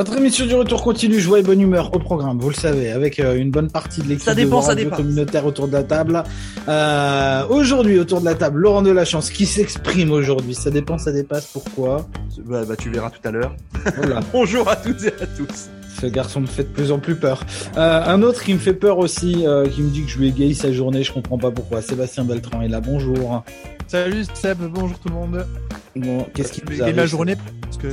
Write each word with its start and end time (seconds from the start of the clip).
Votre 0.00 0.16
émission 0.16 0.46
du 0.46 0.54
retour 0.54 0.82
continue, 0.82 1.20
joie 1.20 1.40
et 1.40 1.42
bonne 1.42 1.60
humeur 1.60 1.94
au 1.94 1.98
programme, 1.98 2.38
vous 2.38 2.48
le 2.48 2.54
savez, 2.54 2.90
avec 2.90 3.20
euh, 3.20 3.36
une 3.36 3.50
bonne 3.50 3.70
partie 3.70 4.00
de 4.00 4.08
l'équipe 4.08 4.24
Ça 4.24 4.34
dépend, 4.34 4.60
de 4.60 4.62
ça 4.62 4.68
radio 4.68 4.84
dépend. 4.84 4.96
communautaire 4.96 5.44
autour 5.44 5.68
de 5.68 5.74
la 5.74 5.82
table. 5.82 6.22
Euh, 6.68 7.46
aujourd'hui, 7.50 7.98
autour 7.98 8.20
de 8.20 8.24
la 8.24 8.34
table, 8.34 8.60
Laurent 8.60 8.80
Delachance 8.80 9.28
qui 9.28 9.44
s'exprime 9.44 10.10
aujourd'hui. 10.10 10.54
Ça 10.54 10.70
dépend, 10.70 10.96
ça 10.96 11.12
dépasse. 11.12 11.48
Pourquoi? 11.52 12.08
Bah, 12.46 12.62
bah, 12.66 12.76
tu 12.78 12.88
verras 12.88 13.10
tout 13.10 13.28
à 13.28 13.30
l'heure. 13.30 13.54
Voilà, 13.96 14.20
Bonjour 14.32 14.70
à 14.70 14.76
toutes 14.76 15.04
et 15.04 15.08
à 15.08 15.26
tous. 15.26 15.68
ce 16.00 16.06
garçon 16.06 16.40
me 16.40 16.46
fait 16.46 16.62
de 16.62 16.68
plus 16.68 16.92
en 16.92 16.98
plus 16.98 17.16
peur. 17.16 17.44
Euh, 17.76 18.02
un 18.06 18.22
autre 18.22 18.42
qui 18.42 18.54
me 18.54 18.58
fait 18.58 18.72
peur 18.72 18.96
aussi, 18.96 19.46
euh, 19.46 19.68
qui 19.68 19.82
me 19.82 19.90
dit 19.90 20.04
que 20.04 20.10
je 20.10 20.16
lui 20.18 20.28
égaye 20.28 20.54
sa 20.54 20.72
journée, 20.72 21.02
je 21.02 21.12
comprends 21.12 21.36
pas 21.36 21.50
pourquoi. 21.50 21.82
Sébastien 21.82 22.24
Beltran 22.24 22.62
est 22.62 22.68
là, 22.68 22.80
bonjour. 22.80 23.44
Salut 23.86 24.24
Seb, 24.32 24.60
bonjour 24.62 24.98
tout 24.98 25.10
le 25.10 25.14
monde. 25.14 25.46
Bon, 25.94 26.26
qu'est-ce 26.34 26.52
qui 26.52 26.62
vous 26.64 26.72
Et 26.72 26.76
de 26.78 26.82
arrive 26.84 26.96
la 26.96 27.04
journée 27.04 27.36
parce 27.60 27.76
que 27.76 27.88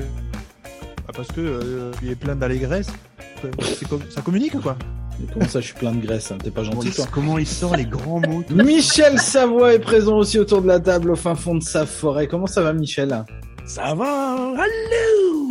ah, 1.07 1.11
parce 1.15 1.27
que 1.29 1.39
euh, 1.41 1.91
il 2.01 2.09
est 2.11 2.15
plein 2.15 2.35
d'allégresse. 2.35 2.87
Comme- 3.89 4.01
Ça 4.09 4.21
communique 4.21 4.59
quoi. 4.59 4.77
Mais 5.19 5.25
Comment 5.33 5.47
ça, 5.47 5.59
je 5.61 5.65
suis 5.67 5.75
plein 5.75 5.91
de 5.93 5.99
graisse 6.05 6.31
hein 6.31 6.37
T'es 6.43 6.51
pas 6.51 6.63
gentil, 6.63 6.91
toi 6.91 7.05
Comment 7.11 7.37
il 7.39 7.47
sort 7.47 7.75
les 7.75 7.85
grands 7.85 8.19
mots 8.19 8.43
Michel 8.51 9.19
Savoie 9.19 9.73
est 9.73 9.79
présent 9.79 10.17
aussi 10.17 10.37
autour 10.37 10.61
de 10.61 10.67
la 10.67 10.79
table 10.79 11.09
au 11.11 11.15
fin 11.15 11.33
fond 11.35 11.55
de 11.55 11.63
sa 11.63 11.85
forêt. 11.87 12.27
Comment 12.27 12.45
ça 12.47 12.61
va, 12.61 12.73
Michel? 12.73 13.23
Ça 13.65 13.95
va 13.95 14.53
Allô? 14.55 15.47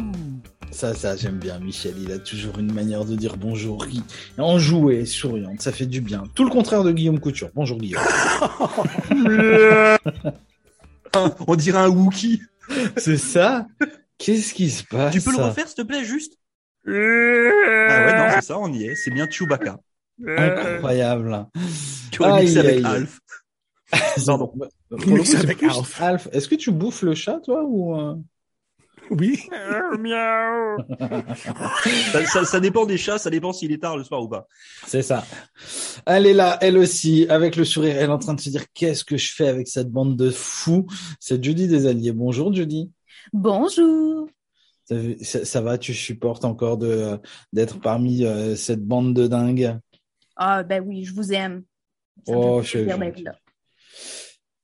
Ça, 0.71 0.95
ça, 0.95 1.17
j'aime 1.17 1.39
bien 1.39 1.59
Michel. 1.59 1.95
Il 2.01 2.13
a 2.13 2.19
toujours 2.19 2.59
une 2.59 2.73
manière 2.73 3.05
de 3.05 3.17
dire 3.17 3.37
bonjour. 3.37 3.85
Enjouée, 4.39 5.05
souriante, 5.07 5.61
ça 5.63 5.73
fait 5.73 5.87
du 5.87 6.01
bien. 6.01 6.25
Tout 6.35 6.45
le 6.45 6.51
contraire 6.51 6.85
de 6.85 6.93
Guillaume 6.93 7.19
Couture. 7.19 7.49
Bonjour 7.55 7.79
Guillaume. 7.79 8.03
On 11.47 11.57
dirait 11.57 11.79
un 11.79 11.89
Wookie. 11.89 12.43
C'est 12.97 13.17
ça? 13.17 13.67
Qu'est-ce 14.19 14.55
qui 14.55 14.71
se 14.71 14.85
passe? 14.85 15.13
Tu 15.13 15.21
peux 15.21 15.33
le 15.33 15.43
refaire, 15.43 15.67
s'il 15.67 15.77
te 15.77 15.83
plaît, 15.83 16.05
juste? 16.05 16.39
Ah 16.87 16.91
ouais, 16.91 18.17
non, 18.17 18.29
c'est 18.35 18.47
ça, 18.47 18.59
on 18.59 18.73
y 18.73 18.85
est. 18.85 18.95
C'est 18.95 19.11
bien 19.11 19.29
Chewbacca. 19.29 19.79
Incroyable. 20.27 21.47
Tu 22.11 22.25
Aïe, 22.25 22.59
avec 22.59 22.77
aïe. 22.77 22.85
Alf. 22.85 23.21
Pardon. 24.27 24.53
Avec 24.91 25.63
Alf. 25.63 26.01
Alf. 26.01 26.29
Est-ce 26.33 26.49
que 26.49 26.55
tu 26.55 26.71
bouffes 26.71 27.03
le 27.03 27.15
chat, 27.15 27.41
toi, 27.41 27.63
ou 27.65 27.95
euh? 27.97 28.15
Oui. 29.11 29.41
Ça, 32.13 32.27
ça, 32.27 32.45
ça 32.45 32.61
dépend 32.61 32.87
des 32.87 32.99
chats, 32.99 33.19
ça 33.19 33.31
dépend 33.31 33.53
s'il 33.53 33.71
est 33.73 33.79
tard 33.79 33.97
le 33.97 34.05
soir 34.05 34.23
ou 34.23 34.29
pas. 34.29 34.47
C'est 34.87 35.03
ça. 35.03 35.25
Elle 36.07 36.27
est 36.27 36.35
là, 36.35 36.59
elle 36.61 36.77
aussi, 36.77 37.27
avec 37.29 37.57
le 37.57 37.65
sourire. 37.65 37.97
Elle 37.97 38.11
est 38.11 38.13
en 38.13 38.19
train 38.19 38.35
de 38.35 38.41
se 38.41 38.51
dire 38.51 38.65
qu'est-ce 38.75 39.05
que 39.05 39.17
je 39.17 39.33
fais 39.33 39.49
avec 39.49 39.69
cette 39.69 39.91
bande 39.91 40.17
de 40.17 40.31
fous? 40.31 40.87
C'est 41.21 41.43
Judy 41.43 41.69
des 41.69 41.87
Alliés. 41.87 42.13
Bonjour 42.13 42.53
Judy. 42.53 42.91
Bonjour. 43.33 44.29
Ça, 44.85 44.95
ça- 45.23 45.45
ça 45.45 45.61
va, 45.61 45.79
tu 45.79 45.95
supportes 45.95 46.45
encore 46.45 46.79
de 46.79 47.19
d'être 47.53 47.81
parmi 47.81 48.25
euh, 48.25 48.55
cette 48.57 48.85
bande 48.85 49.15
de 49.15 49.27
dingues? 49.27 49.79
Ah, 50.37 50.63
ben 50.63 50.83
oui, 50.87 51.05
je 51.05 51.15
vous 51.15 51.33
aime. 51.33 51.65
Ça 52.27 52.33
Oh, 52.37 52.63
je- 52.63 52.79
là. 52.79 53.35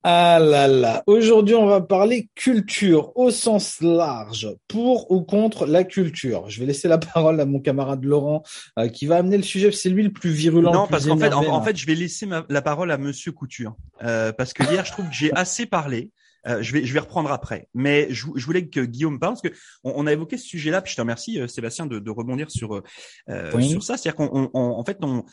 Ah 0.05 0.37
là 0.39 0.67
là. 0.67 1.01
Aujourd'hui, 1.07 1.55
on 1.55 1.65
va 1.65 1.79
parler 1.79 2.29
culture 2.35 3.15
au 3.17 3.31
sens 3.31 3.79
large, 3.79 4.49
pour 4.67 5.09
ou 5.11 5.21
contre 5.23 5.65
la 5.65 5.85
culture. 5.85 6.49
Je 6.49 6.59
vais 6.59 6.65
laisser 6.65 6.89
la 6.89 6.97
parole 7.15 7.39
à 7.39 7.45
mon 7.45 7.59
camarade 7.61 8.03
Laurent, 8.03 8.43
euh, 8.79 8.89
qui 8.89 9.05
va 9.05 9.17
amener 9.17 9.37
le 9.37 9.43
sujet. 9.43 9.71
C'est 9.71 9.89
lui 9.89 10.03
le 10.03 10.11
plus 10.11 10.31
virulent. 10.31 10.73
Non, 10.73 10.87
parce 10.87 11.05
qu'en 11.05 11.17
fait, 11.17 11.33
en, 11.33 11.61
fait, 11.63 11.77
je 11.77 11.85
vais 11.85 11.95
laisser 11.95 12.25
ma- 12.25 12.45
la 12.49 12.61
parole 12.61 12.91
à 12.91 12.97
Monsieur 12.97 13.31
Couture, 13.31 13.75
euh, 14.03 14.33
parce 14.33 14.51
que 14.53 14.63
hier, 14.69 14.83
je 14.83 14.91
trouve 14.91 15.07
que 15.07 15.13
j'ai 15.15 15.33
assez 15.33 15.65
parlé. 15.65 16.11
Euh, 16.47 16.61
je 16.61 16.73
vais, 16.73 16.85
je 16.85 16.93
vais 16.93 16.99
reprendre 16.99 17.31
après. 17.31 17.67
Mais 17.73 18.07
je, 18.09 18.27
je 18.35 18.45
voulais 18.45 18.67
que 18.67 18.81
Guillaume 18.81 19.19
parle 19.19 19.33
parce 19.33 19.41
que 19.41 19.53
on, 19.83 19.93
on 19.95 20.07
a 20.07 20.13
évoqué 20.13 20.37
ce 20.37 20.45
sujet-là. 20.47 20.81
Puis 20.81 20.91
je 20.91 20.95
te 20.97 21.01
remercie, 21.01 21.39
euh, 21.39 21.47
Sébastien, 21.47 21.85
de, 21.85 21.99
de 21.99 22.11
rebondir 22.11 22.51
sur 22.51 22.75
euh, 22.75 22.83
euh, 23.29 23.51
Oui. 23.55 23.69
sur 23.69 23.83
ça. 23.83 23.97
C'est-à-dire 23.97 24.15
qu'on, 24.15 24.29
on- 24.33 24.49
on- 24.53 24.79
en 24.79 24.83
fait, 24.83 24.97
on 25.01 25.23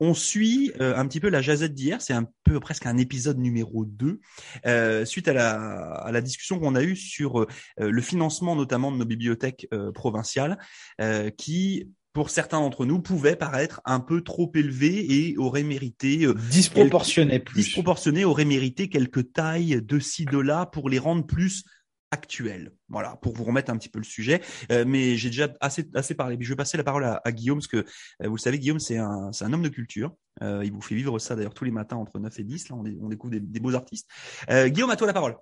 on 0.00 0.14
suit 0.14 0.72
euh, 0.80 0.96
un 0.96 1.06
petit 1.06 1.20
peu 1.20 1.28
la 1.28 1.42
jazette 1.42 1.74
d'hier. 1.74 2.00
C'est 2.02 2.14
un 2.14 2.26
peu 2.42 2.58
presque 2.58 2.86
un 2.86 2.96
épisode 2.96 3.38
numéro 3.38 3.84
2 3.84 4.18
euh, 4.66 5.04
suite 5.04 5.28
à 5.28 5.32
la, 5.32 5.52
à 5.92 6.10
la 6.10 6.20
discussion 6.20 6.58
qu'on 6.58 6.74
a 6.74 6.82
eue 6.82 6.96
sur 6.96 7.42
euh, 7.42 7.46
le 7.78 8.02
financement 8.02 8.56
notamment 8.56 8.90
de 8.90 8.96
nos 8.96 9.04
bibliothèques 9.04 9.68
euh, 9.72 9.92
provinciales, 9.92 10.58
euh, 11.00 11.30
qui 11.30 11.88
pour 12.12 12.30
certains 12.30 12.60
d'entre 12.60 12.84
nous 12.84 13.00
pouvaient 13.00 13.36
paraître 13.36 13.80
un 13.84 14.00
peu 14.00 14.22
trop 14.22 14.50
élevé 14.54 15.28
et 15.30 15.36
auraient 15.38 15.62
mérité 15.62 16.24
euh, 16.24 16.34
disproportionné 16.50 17.38
plus. 17.38 17.62
disproportionné 17.62 18.24
aurait 18.24 18.44
mérité 18.44 18.88
quelques 18.88 19.32
tailles 19.32 19.80
de 19.82 19.98
ci 19.98 20.24
de 20.26 20.38
là 20.38 20.66
pour 20.66 20.88
les 20.90 20.98
rendre 20.98 21.26
plus 21.26 21.64
actuels. 22.10 22.72
Voilà, 22.90 23.16
pour 23.22 23.34
vous 23.34 23.44
remettre 23.44 23.70
un 23.72 23.78
petit 23.78 23.88
peu 23.88 23.98
le 23.98 24.04
sujet. 24.04 24.42
Euh, 24.70 24.84
mais 24.86 25.16
j'ai 25.16 25.30
déjà 25.30 25.48
assez 25.62 25.88
assez 25.94 26.14
parlé. 26.14 26.36
Puis 26.36 26.44
je 26.44 26.52
vais 26.52 26.56
passer 26.56 26.76
la 26.76 26.84
parole 26.84 27.04
à, 27.04 27.22
à 27.24 27.32
Guillaume 27.32 27.58
parce 27.58 27.66
que 27.68 27.78
euh, 27.78 28.28
vous 28.28 28.36
le 28.36 28.40
savez, 28.40 28.58
Guillaume 28.58 28.78
c'est 28.80 28.98
un 28.98 29.32
c'est 29.32 29.46
un 29.46 29.52
homme 29.54 29.62
de 29.62 29.70
culture. 29.70 30.14
Euh, 30.42 30.62
il 30.62 30.70
vous 30.72 30.82
fait 30.82 30.94
vivre 30.94 31.18
ça 31.18 31.34
d'ailleurs 31.34 31.54
tous 31.54 31.64
les 31.64 31.70
matins 31.70 31.96
entre 31.96 32.18
9 32.18 32.38
et 32.38 32.44
10. 32.44 32.68
Là, 32.68 32.76
on, 32.76 32.82
dé- 32.82 32.98
on 33.00 33.08
découvre 33.08 33.30
des, 33.32 33.40
des 33.40 33.60
beaux 33.60 33.74
artistes. 33.74 34.06
Euh, 34.50 34.68
Guillaume, 34.68 34.90
à 34.90 34.96
toi 34.96 35.06
la 35.06 35.14
parole. 35.14 35.36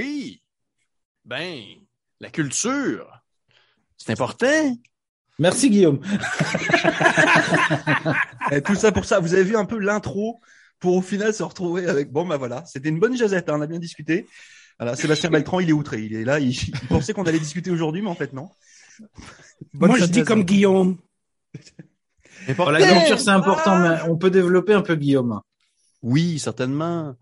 Oui. 0.00 0.42
Ben, 1.24 1.60
la 2.20 2.30
culture, 2.30 3.10
c'est 3.96 4.12
important. 4.12 4.76
Merci 5.38 5.70
Guillaume. 5.70 6.00
Euh, 8.50 8.62
tout 8.62 8.74
ça 8.74 8.92
pour 8.92 9.04
ça. 9.04 9.20
Vous 9.20 9.34
avez 9.34 9.44
vu 9.44 9.56
un 9.56 9.66
peu 9.66 9.78
l'intro 9.78 10.40
pour 10.80 10.96
au 10.96 11.02
final 11.02 11.34
se 11.34 11.42
retrouver 11.42 11.86
avec. 11.86 12.10
Bon 12.10 12.24
bah 12.24 12.38
voilà, 12.38 12.64
c'était 12.64 12.88
une 12.88 12.98
bonne 12.98 13.14
jazette. 13.14 13.50
hein, 13.50 13.56
on 13.58 13.60
a 13.60 13.66
bien 13.66 13.78
discuté. 13.78 14.26
Voilà, 14.78 14.96
Sébastien 14.96 15.28
Beltran, 15.28 15.60
il 15.60 15.68
est 15.68 15.74
outré. 15.74 16.00
Il 16.00 16.14
est 16.14 16.24
là. 16.24 16.40
Il, 16.40 16.50
il 16.50 16.88
pensait 16.88 17.12
qu'on 17.12 17.24
allait 17.24 17.38
discuter 17.38 17.70
aujourd'hui, 17.70 18.00
mais 18.00 18.08
en 18.08 18.14
fait 18.14 18.32
non. 18.32 18.48
Bonne 19.74 19.90
Moi 19.90 19.98
je 19.98 20.06
dis 20.06 20.24
comme 20.24 20.44
Guillaume. 20.44 20.96
Bon, 22.56 22.70
la 22.70 22.80
culture, 22.80 23.20
c'est 23.20 23.30
important, 23.30 23.78
mais 23.78 24.00
on 24.08 24.16
peut 24.16 24.30
développer 24.30 24.72
un 24.72 24.82
peu 24.82 24.94
Guillaume. 24.94 25.40
Oui, 26.02 26.38
certainement. 26.38 27.14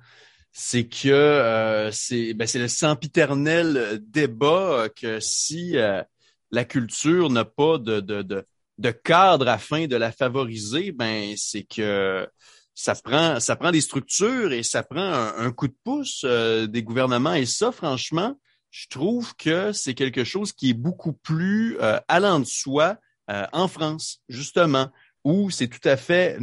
C'est 0.53 0.87
que 0.87 1.09
euh, 1.09 1.91
c'est 1.91 2.35
ben, 2.35 2.47
c'est 2.47 2.61
le 2.61 2.69
sempiternel 2.69 4.01
débat 4.07 4.89
que 4.95 5.19
si 5.21 5.77
euh, 5.77 6.03
la 6.51 6.65
culture 6.65 7.31
n'a 7.31 7.45
pas 7.45 7.79
de, 7.79 8.93
cadre 9.05 9.49
afin 9.49 9.87
de 9.87 9.97
la 9.97 10.13
favoriser, 10.13 10.93
ben 10.93 11.35
c'est 11.37 11.65
que 11.65 12.29
ça 12.75 12.95
prend 12.95 13.71
des 13.71 13.81
structures 13.81 14.53
et 14.53 14.63
ça 14.63 14.83
prend 14.83 15.01
un, 15.01 15.35
un 15.39 15.53
coup 15.53 15.69
de 15.69 15.77
pouce 15.83 16.23
euh, 16.25 16.67
des 16.67 16.83
gouvernements. 16.83 17.35
Et 17.35 17.47
ça, 17.47 17.73
franchement, 17.73 18.37
je 18.71 18.89
trouve 18.89 19.35
que 19.37 19.73
c'est 19.73 19.95
quelque 19.95 20.25
chose 20.25 20.53
qui 20.53 20.71
est 20.71 20.75
beaucoup 20.75 21.15
plus 21.15 21.79
euh, 21.81 21.99
allant 22.09 22.41
de 22.41 22.45
soi 22.45 22.99
euh, 23.31 23.47
en 23.53 23.69
France, 23.69 24.21
justement, 24.29 24.91
où 25.25 25.51
c'est 25.51 25.69
tout 25.69 25.89
à 25.89 25.97
fait 25.97 26.39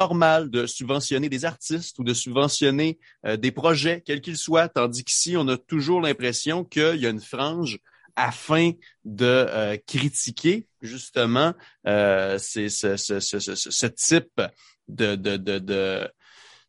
normal 0.00 0.50
de 0.50 0.66
subventionner 0.66 1.28
des 1.28 1.44
artistes 1.44 1.98
ou 2.00 2.04
de 2.04 2.14
subventionner 2.14 2.98
euh, 3.26 3.36
des 3.36 3.52
projets, 3.52 4.02
quels 4.04 4.20
qu'ils 4.20 4.36
soient, 4.36 4.68
tandis 4.68 5.04
qu'ici, 5.04 5.36
on 5.36 5.46
a 5.46 5.56
toujours 5.56 6.00
l'impression 6.00 6.64
qu'il 6.64 6.96
y 6.96 7.06
a 7.06 7.10
une 7.10 7.20
frange 7.20 7.78
afin 8.16 8.72
de 9.04 9.24
euh, 9.26 9.76
critiquer 9.86 10.66
justement 10.80 11.54
euh, 11.86 12.38
ce, 12.38 12.68
ce 12.68 13.86
type 13.86 14.40
de, 14.88 15.14
de, 15.14 15.36
de, 15.36 15.58
de 15.58 16.08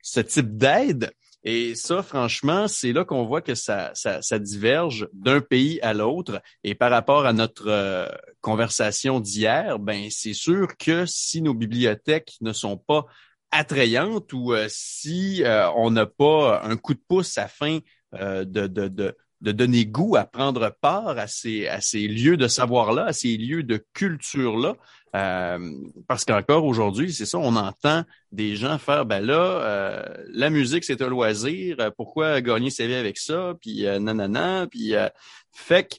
ce 0.01 0.19
type 0.19 0.57
d'aide. 0.57 1.11
Et 1.45 1.75
ça, 1.75 2.01
franchement, 2.03 2.69
c'est 2.69 2.93
là 2.93 3.03
qu'on 3.03 3.25
voit 3.25 3.41
que 3.41 3.53
ça, 3.53 3.91
ça, 3.95 4.21
ça 4.21 4.39
diverge 4.39 5.09
d'un 5.11 5.41
pays 5.41 5.79
à 5.81 5.93
l'autre. 5.93 6.41
Et 6.63 6.73
par 6.73 6.89
rapport 6.89 7.25
à 7.25 7.33
notre 7.33 7.67
euh, 7.67 8.07
conversation 8.39 9.19
d'hier, 9.19 9.77
ben 9.77 10.07
c'est 10.09 10.33
sûr 10.33 10.77
que 10.77 11.05
si 11.05 11.41
nos 11.41 11.53
bibliothèques 11.53 12.35
ne 12.39 12.53
sont 12.53 12.77
pas 12.77 13.05
attrayantes 13.51 14.31
ou 14.31 14.53
euh, 14.53 14.67
si 14.69 15.43
euh, 15.43 15.69
on 15.75 15.91
n'a 15.91 16.05
pas 16.05 16.61
un 16.63 16.77
coup 16.77 16.93
de 16.93 17.01
pouce 17.07 17.37
afin 17.37 17.79
euh, 18.15 18.45
de, 18.45 18.67
de, 18.67 18.87
de, 18.87 19.17
de 19.43 19.51
donner 19.51 19.85
goût 19.85 20.15
à 20.15 20.23
prendre 20.23 20.73
part 20.81 21.17
à 21.19 21.27
ces, 21.27 21.67
à 21.67 21.81
ces 21.81 22.07
lieux 22.07 22.37
de 22.37 22.47
savoir-là, 22.47 23.07
à 23.07 23.13
ces 23.13 23.35
lieux 23.37 23.61
de 23.61 23.85
culture-là, 23.93 24.75
euh, 25.15 25.71
parce 26.07 26.23
qu'encore 26.23 26.65
aujourd'hui, 26.65 27.13
c'est 27.13 27.25
ça, 27.25 27.37
on 27.37 27.55
entend 27.57 28.03
des 28.31 28.55
gens 28.55 28.79
faire, 28.79 29.05
ben 29.05 29.19
là, 29.19 29.35
euh, 29.35 30.23
la 30.29 30.49
musique, 30.49 30.85
c'est 30.85 31.01
un 31.01 31.09
loisir, 31.09 31.75
euh, 31.79 31.91
pourquoi 31.95 32.39
gagner 32.41 32.69
sa 32.69 32.87
vie 32.87 32.95
avec 32.95 33.17
ça, 33.17 33.53
puis 33.61 33.85
euh, 33.85 33.99
nanana, 33.99 34.65
puis 34.71 34.95
euh, 34.95 35.09
fait 35.51 35.89
que 35.89 35.95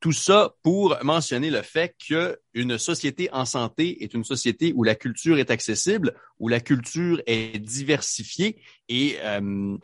tout 0.00 0.12
ça 0.12 0.54
pour 0.62 0.96
mentionner 1.02 1.50
le 1.50 1.62
fait 1.62 1.94
qu'une 1.98 2.78
société 2.78 3.28
en 3.32 3.44
santé 3.44 4.02
est 4.02 4.14
une 4.14 4.24
société 4.24 4.72
où 4.74 4.82
la 4.84 4.94
culture 4.94 5.38
est 5.38 5.50
accessible, 5.50 6.14
où 6.38 6.48
la 6.48 6.60
culture 6.60 7.20
est 7.26 7.58
diversifiée 7.58 8.60
et 8.88 9.16
euh, 9.22 9.76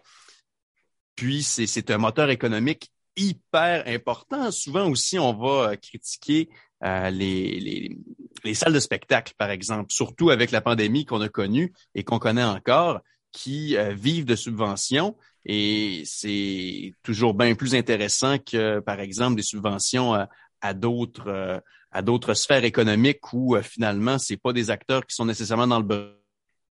puis 1.14 1.42
c'est, 1.42 1.90
un 1.90 1.98
moteur 1.98 2.30
économique 2.30 2.90
hyper 3.16 3.84
important. 3.86 4.50
Souvent 4.50 4.88
aussi, 4.88 5.18
on 5.18 5.34
va 5.34 5.70
euh, 5.70 5.76
critiquer 5.76 6.48
euh, 6.82 7.10
les, 7.10 7.60
les, 7.60 7.98
les 8.44 8.54
salles 8.54 8.72
de 8.72 8.80
spectacle, 8.80 9.34
par 9.36 9.50
exemple, 9.50 9.92
surtout 9.92 10.30
avec 10.30 10.50
la 10.50 10.60
pandémie 10.60 11.04
qu'on 11.04 11.20
a 11.20 11.28
connue 11.28 11.72
et 11.94 12.04
qu'on 12.04 12.18
connaît 12.18 12.42
encore, 12.44 13.00
qui 13.32 13.76
euh, 13.76 13.92
vivent 13.94 14.24
de 14.24 14.36
subventions. 14.36 15.16
Et 15.44 16.02
c'est 16.06 16.94
toujours 17.02 17.34
bien 17.34 17.54
plus 17.54 17.74
intéressant 17.74 18.38
que, 18.38 18.80
par 18.80 19.00
exemple, 19.00 19.36
des 19.36 19.42
subventions 19.42 20.14
euh, 20.14 20.24
à 20.60 20.74
d'autres 20.74 21.28
euh, 21.28 21.60
à 21.90 22.00
d'autres 22.00 22.34
sphères 22.34 22.64
économiques 22.64 23.32
où 23.32 23.54
euh, 23.54 23.62
finalement 23.62 24.18
c'est 24.18 24.38
pas 24.38 24.52
des 24.52 24.70
acteurs 24.70 25.04
qui 25.04 25.14
sont 25.14 25.26
nécessairement 25.26 25.66
dans 25.66 25.80
le 25.80 26.16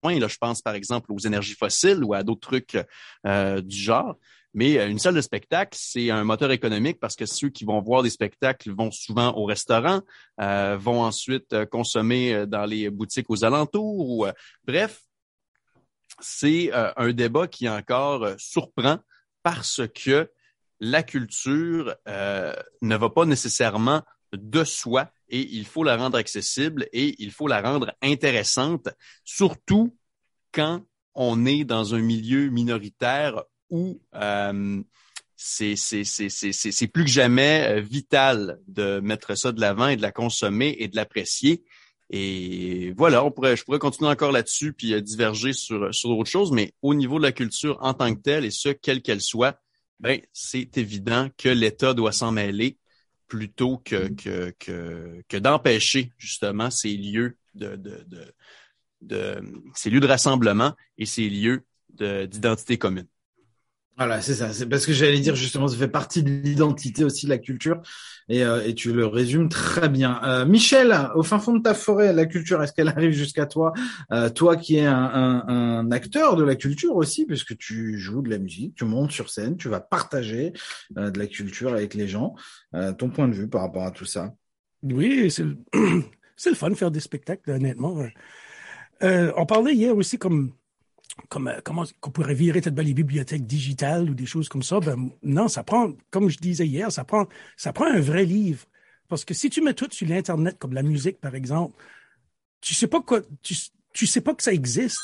Là, 0.04 0.28
je 0.28 0.36
pense 0.36 0.62
par 0.62 0.74
exemple 0.74 1.12
aux 1.12 1.18
énergies 1.18 1.54
fossiles 1.54 2.04
ou 2.04 2.14
à 2.14 2.22
d'autres 2.22 2.48
trucs 2.48 2.78
euh, 3.26 3.60
du 3.60 3.76
genre. 3.76 4.16
Mais 4.54 4.74
une 4.88 4.98
salle 4.98 5.14
de 5.14 5.20
spectacle, 5.20 5.76
c'est 5.80 6.10
un 6.10 6.24
moteur 6.24 6.50
économique 6.50 6.98
parce 6.98 7.16
que 7.16 7.26
ceux 7.26 7.50
qui 7.50 7.64
vont 7.64 7.80
voir 7.82 8.02
des 8.02 8.10
spectacles 8.10 8.70
vont 8.70 8.90
souvent 8.90 9.34
au 9.36 9.44
restaurant, 9.44 10.00
vont 10.38 11.02
ensuite 11.02 11.66
consommer 11.66 12.46
dans 12.46 12.64
les 12.64 12.88
boutiques 12.88 13.28
aux 13.28 13.44
alentours. 13.44 14.08
Ou, 14.08 14.26
bref, 14.66 15.02
c'est 16.18 16.72
un 16.72 17.12
débat 17.12 17.46
qui 17.46 17.68
encore 17.68 18.26
surprend 18.38 18.98
parce 19.42 19.82
que 19.94 20.30
la 20.80 21.02
culture 21.02 21.94
euh, 22.06 22.54
ne 22.82 22.96
va 22.96 23.10
pas 23.10 23.24
nécessairement 23.24 24.02
de 24.32 24.64
soi 24.64 25.10
et 25.28 25.40
il 25.52 25.64
faut 25.64 25.84
la 25.84 25.96
rendre 25.96 26.16
accessible 26.16 26.88
et 26.92 27.14
il 27.18 27.30
faut 27.30 27.48
la 27.48 27.60
rendre 27.60 27.92
intéressante, 28.02 28.88
surtout 29.24 29.96
quand 30.52 30.82
on 31.14 31.46
est 31.46 31.64
dans 31.64 31.94
un 31.94 32.00
milieu 32.00 32.48
minoritaire 32.48 33.42
où 33.70 34.00
euh, 34.14 34.82
c'est 35.36 35.74
plus 36.92 37.04
que 37.04 37.10
jamais 37.10 37.66
euh, 37.68 37.80
vital 37.80 38.60
de 38.66 39.00
mettre 39.00 39.36
ça 39.36 39.52
de 39.52 39.60
l'avant 39.60 39.88
et 39.88 39.96
de 39.96 40.02
la 40.02 40.12
consommer 40.12 40.76
et 40.78 40.88
de 40.88 40.96
l'apprécier. 40.96 41.64
Et 42.10 42.94
voilà, 42.96 43.22
on 43.24 43.30
pourrait, 43.30 43.56
je 43.56 43.64
pourrais 43.64 43.78
continuer 43.78 44.10
encore 44.10 44.32
là-dessus 44.32 44.72
puis 44.72 44.94
euh, 44.94 45.00
diverger 45.00 45.52
sur, 45.52 45.94
sur 45.94 46.08
d'autres 46.10 46.30
choses, 46.30 46.52
mais 46.52 46.72
au 46.82 46.94
niveau 46.94 47.18
de 47.18 47.24
la 47.24 47.32
culture 47.32 47.78
en 47.80 47.94
tant 47.94 48.14
que 48.14 48.20
telle, 48.20 48.44
et 48.44 48.50
ce, 48.50 48.70
quelle 48.70 49.02
qu'elle 49.02 49.20
soit, 49.20 49.60
ben, 50.00 50.20
c'est 50.32 50.78
évident 50.78 51.28
que 51.36 51.48
l'État 51.48 51.94
doit 51.94 52.12
s'en 52.12 52.32
mêler 52.32 52.78
plutôt 53.28 53.78
que, 53.78 54.08
que, 54.08 54.50
que, 54.58 55.22
que 55.28 55.36
d'empêcher 55.36 56.12
justement 56.18 56.70
ces 56.70 56.96
lieux 56.96 57.36
de, 57.54 57.76
de, 57.76 58.04
de, 58.06 58.34
de, 59.02 59.40
ces 59.74 59.90
lieux 59.90 60.00
de 60.00 60.06
rassemblement 60.06 60.74
et 60.96 61.06
ces 61.06 61.28
lieux 61.28 61.64
d'identité 61.90 62.78
commune. 62.78 63.06
Voilà, 63.98 64.20
c'est 64.20 64.36
ça. 64.36 64.52
C'est 64.52 64.66
parce 64.66 64.86
que 64.86 64.92
j'allais 64.92 65.18
dire 65.18 65.34
justement, 65.34 65.66
ça 65.66 65.76
fait 65.76 65.88
partie 65.88 66.22
de 66.22 66.30
l'identité 66.30 67.02
aussi 67.02 67.26
de 67.26 67.30
la 67.30 67.38
culture, 67.38 67.82
et, 68.28 68.44
euh, 68.44 68.64
et 68.64 68.72
tu 68.76 68.92
le 68.92 69.04
résumes 69.06 69.48
très 69.48 69.88
bien. 69.88 70.20
Euh, 70.22 70.46
Michel, 70.46 70.96
au 71.16 71.24
fin 71.24 71.40
fond 71.40 71.54
de 71.54 71.62
ta 71.62 71.74
forêt, 71.74 72.12
la 72.12 72.24
culture, 72.26 72.62
est-ce 72.62 72.72
qu'elle 72.72 72.86
arrive 72.88 73.10
jusqu'à 73.10 73.46
toi? 73.46 73.72
Euh, 74.12 74.30
Toi 74.30 74.56
qui 74.56 74.76
es 74.76 74.86
un, 74.86 74.94
un, 74.94 75.48
un, 75.48 75.90
acteur 75.90 76.36
de 76.36 76.44
la 76.44 76.54
culture 76.54 76.94
aussi, 76.94 77.26
puisque 77.26 77.58
tu 77.58 77.98
joues 77.98 78.22
de 78.22 78.30
la 78.30 78.38
musique, 78.38 78.76
tu 78.76 78.84
montes 78.84 79.10
sur 79.10 79.30
scène, 79.30 79.56
tu 79.56 79.68
vas 79.68 79.80
partager 79.80 80.52
euh, 80.96 81.10
de 81.10 81.18
la 81.18 81.26
culture 81.26 81.72
avec 81.72 81.94
les 81.94 82.06
gens. 82.06 82.36
Euh, 82.74 82.92
ton 82.92 83.10
point 83.10 83.26
de 83.26 83.34
vue 83.34 83.48
par 83.48 83.62
rapport 83.62 83.82
à 83.82 83.90
tout 83.90 84.04
ça? 84.04 84.32
Oui, 84.84 85.28
c'est 85.28 85.42
le, 85.42 85.56
fun 86.54 86.70
de 86.70 86.76
faire 86.76 86.92
des 86.92 87.00
spectacles, 87.00 87.50
honnêtement. 87.50 87.96
on 89.00 89.46
parlait 89.46 89.74
hier 89.74 89.96
aussi 89.96 90.18
comme 90.18 90.52
comme, 91.28 91.48
euh, 91.48 91.60
comment 91.64 91.84
qu'on 92.00 92.10
pourrait 92.10 92.34
virer 92.34 92.60
peut-être 92.60 92.80
les 92.80 92.94
bibliothèques 92.94 93.46
digitales 93.46 94.10
ou 94.10 94.14
des 94.14 94.26
choses 94.26 94.48
comme 94.48 94.62
ça? 94.62 94.80
Ben, 94.80 95.10
non, 95.22 95.48
ça 95.48 95.62
prend, 95.62 95.92
comme 96.10 96.28
je 96.28 96.38
disais 96.38 96.66
hier, 96.66 96.90
ça 96.92 97.04
prend, 97.04 97.26
ça 97.56 97.72
prend 97.72 97.86
un 97.86 98.00
vrai 98.00 98.24
livre. 98.24 98.64
Parce 99.08 99.24
que 99.24 99.34
si 99.34 99.50
tu 99.50 99.60
mets 99.60 99.74
tout 99.74 99.88
sur 99.90 100.06
l'Internet, 100.06 100.56
comme 100.58 100.74
la 100.74 100.82
musique, 100.82 101.20
par 101.20 101.34
exemple, 101.34 101.74
tu 102.60 102.74
sais 102.74 102.86
pas 102.86 103.00
quoi, 103.00 103.20
tu, 103.42 103.54
tu 103.92 104.06
sais 104.06 104.20
pas 104.20 104.34
que 104.34 104.42
ça 104.42 104.52
existe. 104.52 105.00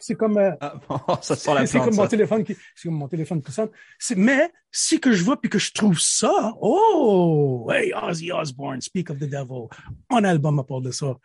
C'est 0.00 0.14
comme, 0.14 0.38
euh, 0.38 0.52
ah, 0.60 0.78
ça 1.22 1.34
sent 1.34 1.54
la 1.54 1.66
c'est 1.66 1.80
comme 1.80 1.96
mon 1.96 2.06
téléphone 2.06 2.44
qui, 2.44 2.56
c'est 2.74 2.88
comme 2.88 2.98
mon 2.98 3.08
téléphone 3.08 3.42
qui 3.42 3.50
sonne. 3.50 3.70
Mais, 4.16 4.52
si 4.70 5.00
que 5.00 5.12
je 5.12 5.24
vois 5.24 5.40
puis 5.40 5.50
que 5.50 5.58
je 5.58 5.72
trouve 5.72 5.98
ça, 5.98 6.54
oh, 6.60 7.68
hey, 7.72 7.92
Ozzy 7.94 8.30
Osbourne, 8.30 8.80
Speak 8.80 9.10
of 9.10 9.18
the 9.18 9.28
Devil, 9.28 9.66
un 10.10 10.24
album 10.24 10.58
à 10.58 10.64
part 10.64 10.80
de 10.80 10.90
ça 10.90 11.16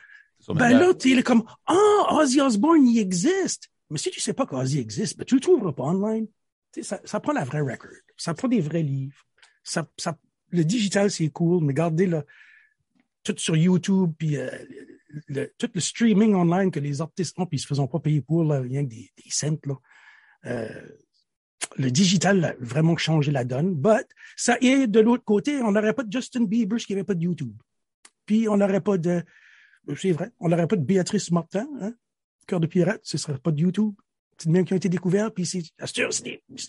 ben 0.50 0.78
là, 0.78 0.94
il 1.06 1.20
est 1.20 1.24
comme, 1.24 1.44
ah, 1.66 2.08
Ozzy 2.12 2.42
Osbourne, 2.42 2.88
il 2.88 3.00
existe. 3.00 3.70
Mais 3.90 3.98
si 3.98 4.12
tu 4.12 4.20
sais 4.20 4.34
pas 4.34 4.46
qu'Ozzy 4.46 4.80
existe, 4.80 5.18
ben 5.18 5.26
tu 5.26 5.36
le 5.36 5.42
trouveras 5.42 5.72
pas 5.72 5.84
online. 5.84 6.28
Ça, 6.82 7.00
ça 7.06 7.20
prend 7.20 7.34
la 7.34 7.44
vraie 7.44 7.62
record. 7.62 7.92
Ça 8.18 8.34
prend 8.34 8.48
des 8.48 8.62
vrais 8.62 8.82
livres. 8.82 9.24
Ça, 9.64 9.88
ça, 9.98 10.18
le 10.50 10.64
digital, 10.64 11.12
c'est 11.12 11.30
cool, 11.30 11.64
mais 11.64 11.74
gardez 11.74 12.08
le, 12.08 12.24
tout 13.24 13.36
sur 13.38 13.56
YouTube, 13.56 14.12
puis 14.18 14.38
euh, 14.38 14.50
le, 15.28 15.54
tout 15.58 15.70
le 15.74 15.82
streaming 15.82 16.34
online 16.34 16.72
que 16.72 16.80
les 16.80 17.02
artistes 17.02 17.38
ont, 17.40 17.46
puis 17.46 17.58
ils 17.58 17.62
se 17.62 17.74
font 17.74 17.88
pas 17.88 18.00
payer 18.00 18.22
pour, 18.22 18.44
là, 18.44 18.60
rien 18.60 18.84
que 18.84 18.90
des, 18.90 19.12
des 19.24 19.30
cents, 19.30 19.58
là. 19.66 19.76
Euh, 20.46 20.88
le 21.78 21.90
digital 21.90 22.44
a 22.44 22.56
vraiment 22.60 22.98
changé 22.98 23.32
la 23.32 23.46
donne, 23.46 23.74
but 23.74 24.06
ça 24.36 24.58
est 24.62 24.86
de 24.88 25.00
l'autre 25.00 25.24
côté, 25.24 25.62
on 25.62 25.72
n'aurait 25.72 25.94
pas 25.94 26.04
de 26.04 26.12
Justin 26.12 26.44
Bieber 26.44 26.80
s'il 26.80 26.96
n'y 26.96 27.00
avait 27.00 27.06
pas 27.06 27.14
de 27.14 27.24
YouTube. 27.24 27.56
Puis 28.26 28.48
on 28.50 28.58
n'aurait 28.58 28.82
pas 28.82 28.98
de 28.98 29.24
c'est 29.96 30.12
vrai. 30.12 30.32
On 30.40 30.50
n'aurait 30.50 30.68
pas 30.68 30.76
de 30.76 30.84
Béatrice 30.84 31.32
Martin, 31.32 31.68
hein? 31.82 31.94
Cœur 32.48 32.60
de 32.60 32.68
pirate, 32.68 33.02
ce 33.04 33.18
serait 33.18 33.38
pas 33.38 33.52
de 33.52 33.62
YouTube. 33.62 33.94
C'est 34.38 34.48
de 34.48 34.54
même 34.54 34.66
qui 34.66 34.74
ont 34.74 34.78
été 34.78 34.90
découverts, 34.90 35.32
puis 35.34 35.46
c'est, 35.46 35.64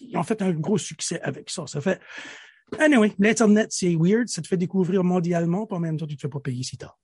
ils 0.00 0.16
ont 0.16 0.22
fait 0.22 0.40
un 0.43 0.52
gros 0.52 0.78
succès 0.78 1.20
avec 1.22 1.50
ça. 1.50 1.66
Ça 1.66 1.81
fait, 1.81 2.00
anyway, 2.78 3.12
l'Internet, 3.19 3.69
c'est 3.70 3.96
weird, 3.96 4.28
ça 4.28 4.43
te 4.43 4.46
fait 4.46 4.56
découvrir 4.56 5.02
mondialement, 5.02 5.66
puis 5.66 5.76
en 5.76 5.81
même 5.81 5.96
temps, 5.96 6.06
tu 6.06 6.16
te 6.16 6.20
fais 6.20 6.28
pas 6.28 6.40
payer 6.40 6.62
si 6.62 6.76
tard. 6.76 6.99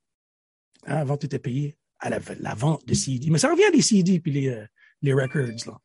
Hein, 0.87 0.97
avant, 0.97 1.17
tu 1.17 1.27
étais 1.27 1.39
payé 1.39 1.77
à 1.99 2.11
la, 2.11 2.21
la, 2.39 2.55
vente 2.55 2.87
de 2.87 2.95
CD. 2.95 3.31
Mais 3.31 3.39
ça 3.39 3.51
revient 3.51 3.65
à 3.65 3.71
les 3.71 3.83
CD 3.83 4.21
puis 4.21 4.33
les, 4.33 4.49
euh, 4.49 4.65
les 5.03 5.13
records, 5.13 5.67
là. 5.67 5.79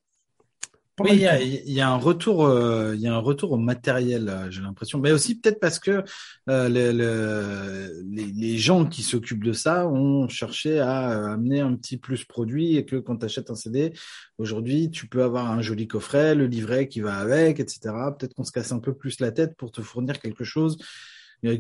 Oui, 1.01 1.09
il 1.11 1.19
y, 1.19 1.27
a, 1.27 1.41
il 1.41 1.71
y 1.73 1.81
a, 1.81 1.89
un 1.89 1.97
retour, 1.97 2.45
euh, 2.45 2.93
il 2.95 3.01
y 3.01 3.07
a 3.07 3.13
un 3.13 3.19
retour 3.19 3.51
au 3.51 3.57
matériel, 3.57 4.29
euh, 4.29 4.49
j'ai 4.49 4.61
l'impression, 4.61 4.97
mais 4.97 5.11
aussi 5.11 5.37
peut-être 5.37 5.59
parce 5.59 5.77
que 5.77 6.03
euh, 6.49 6.69
le, 6.69 6.93
le, 6.93 8.03
les, 8.09 8.27
les, 8.27 8.57
gens 8.57 8.85
qui 8.85 9.03
s'occupent 9.03 9.43
de 9.43 9.51
ça 9.51 9.89
ont 9.89 10.29
cherché 10.29 10.79
à 10.79 11.11
euh, 11.11 11.33
amener 11.33 11.59
un 11.59 11.75
petit 11.75 11.97
plus 11.97 12.23
produit 12.23 12.77
et 12.77 12.85
que 12.85 12.95
quand 12.95 13.17
tu 13.17 13.25
achètes 13.25 13.51
un 13.51 13.55
CD, 13.55 13.91
aujourd'hui, 14.37 14.89
tu 14.89 15.07
peux 15.07 15.23
avoir 15.23 15.51
un 15.51 15.61
joli 15.61 15.85
coffret, 15.85 16.33
le 16.33 16.47
livret 16.47 16.87
qui 16.87 17.01
va 17.01 17.17
avec, 17.17 17.59
etc. 17.59 17.93
Peut-être 18.17 18.33
qu'on 18.33 18.45
se 18.45 18.53
casse 18.53 18.71
un 18.71 18.79
peu 18.79 18.93
plus 18.93 19.19
la 19.19 19.33
tête 19.33 19.57
pour 19.57 19.73
te 19.73 19.81
fournir 19.81 20.19
quelque 20.19 20.45
chose 20.45 20.77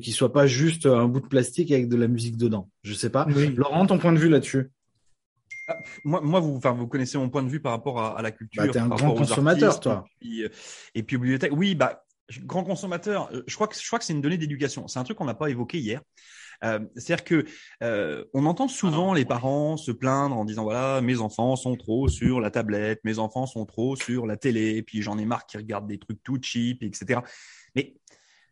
qui 0.01 0.13
soit 0.13 0.33
pas 0.33 0.47
juste 0.47 0.87
un 0.87 1.05
bout 1.05 1.19
de 1.19 1.27
plastique 1.27 1.71
avec 1.71 1.89
de 1.89 1.95
la 1.95 2.07
musique 2.07 2.37
dedans. 2.37 2.69
Je 2.81 2.93
sais 2.93 3.11
pas. 3.11 3.27
Laurent, 3.55 3.85
ton 3.85 3.99
point 3.99 4.13
de 4.13 4.17
vue 4.17 4.29
là-dessus? 4.29 4.71
Ah, 5.67 5.77
moi, 6.03 6.21
moi, 6.21 6.39
vous, 6.39 6.55
enfin, 6.55 6.71
vous 6.71 6.87
connaissez 6.87 7.17
mon 7.17 7.29
point 7.29 7.43
de 7.43 7.49
vue 7.49 7.59
par 7.59 7.71
rapport 7.71 7.99
à, 7.99 8.17
à 8.17 8.21
la 8.21 8.31
culture. 8.31 8.63
Bah, 8.63 8.71
es 8.73 8.77
un 8.77 8.87
grand 8.87 9.13
consommateur, 9.13 9.79
toi. 9.79 10.05
Et 10.07 10.19
puis, 10.19 10.43
euh, 10.43 10.49
et 10.93 11.03
puis, 11.03 11.17
bibliothèque. 11.17 11.51
Oui, 11.53 11.75
bah, 11.75 12.05
grand 12.43 12.63
consommateur. 12.63 13.29
Euh, 13.33 13.43
je 13.47 13.55
crois 13.55 13.67
que 13.67 13.75
je 13.75 13.85
crois 13.85 13.99
que 13.99 14.05
c'est 14.05 14.13
une 14.13 14.21
donnée 14.21 14.37
d'éducation. 14.37 14.87
C'est 14.87 14.99
un 14.99 15.03
truc 15.03 15.17
qu'on 15.17 15.25
n'a 15.25 15.33
pas 15.33 15.49
évoqué 15.49 15.79
hier. 15.79 16.01
Euh, 16.63 16.79
C'est-à-dire 16.95 17.23
que 17.23 17.45
euh, 17.83 18.23
on 18.33 18.45
entend 18.45 18.67
souvent 18.67 19.13
les 19.13 19.25
parents 19.25 19.75
se 19.75 19.91
plaindre 19.91 20.37
en 20.37 20.45
disant 20.45 20.63
voilà 20.63 21.01
mes 21.01 21.19
enfants 21.19 21.55
sont 21.57 21.75
trop 21.75 22.07
sur 22.07 22.39
la 22.39 22.49
tablette, 22.49 23.01
mes 23.03 23.19
enfants 23.19 23.45
sont 23.45 23.65
trop 23.65 23.95
sur 23.95 24.25
la 24.25 24.37
télé, 24.37 24.81
puis 24.81 25.01
j'en 25.01 25.17
ai 25.17 25.25
marre 25.25 25.45
qu'ils 25.45 25.59
regardent 25.59 25.87
des 25.87 25.99
trucs 25.99 26.23
tout 26.23 26.39
cheap, 26.41 26.81
etc. 26.81 27.19
Mais 27.75 27.95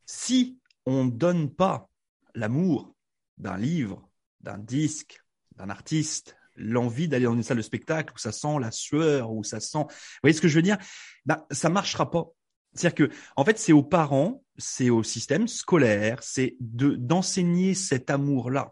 si 0.05 0.59
on 0.85 1.05
donne 1.05 1.49
pas 1.49 1.89
l'amour 2.35 2.93
d'un 3.37 3.57
livre, 3.57 4.09
d'un 4.41 4.57
disque, 4.57 5.19
d'un 5.55 5.69
artiste, 5.69 6.35
l'envie 6.55 7.07
d'aller 7.07 7.25
dans 7.25 7.33
une 7.33 7.43
salle 7.43 7.57
de 7.57 7.63
spectacle 7.63 8.13
où 8.13 8.17
ça 8.17 8.31
sent 8.31 8.59
la 8.59 8.71
sueur, 8.71 9.31
où 9.31 9.43
ça 9.43 9.59
sent. 9.59 9.79
Vous 9.79 10.19
voyez 10.23 10.33
ce 10.33 10.41
que 10.41 10.47
je 10.47 10.55
veux 10.55 10.61
dire? 10.61 10.77
Ben, 11.25 11.43
ça 11.51 11.69
marchera 11.69 12.09
pas. 12.09 12.27
C'est-à-dire 12.73 13.07
que, 13.07 13.15
en 13.35 13.45
fait, 13.45 13.59
c'est 13.59 13.73
aux 13.73 13.83
parents, 13.83 14.43
c'est 14.57 14.89
au 14.89 15.03
système 15.03 15.47
scolaire, 15.47 16.21
c'est 16.21 16.55
de 16.59 16.95
d'enseigner 16.95 17.73
cet 17.73 18.09
amour-là. 18.09 18.71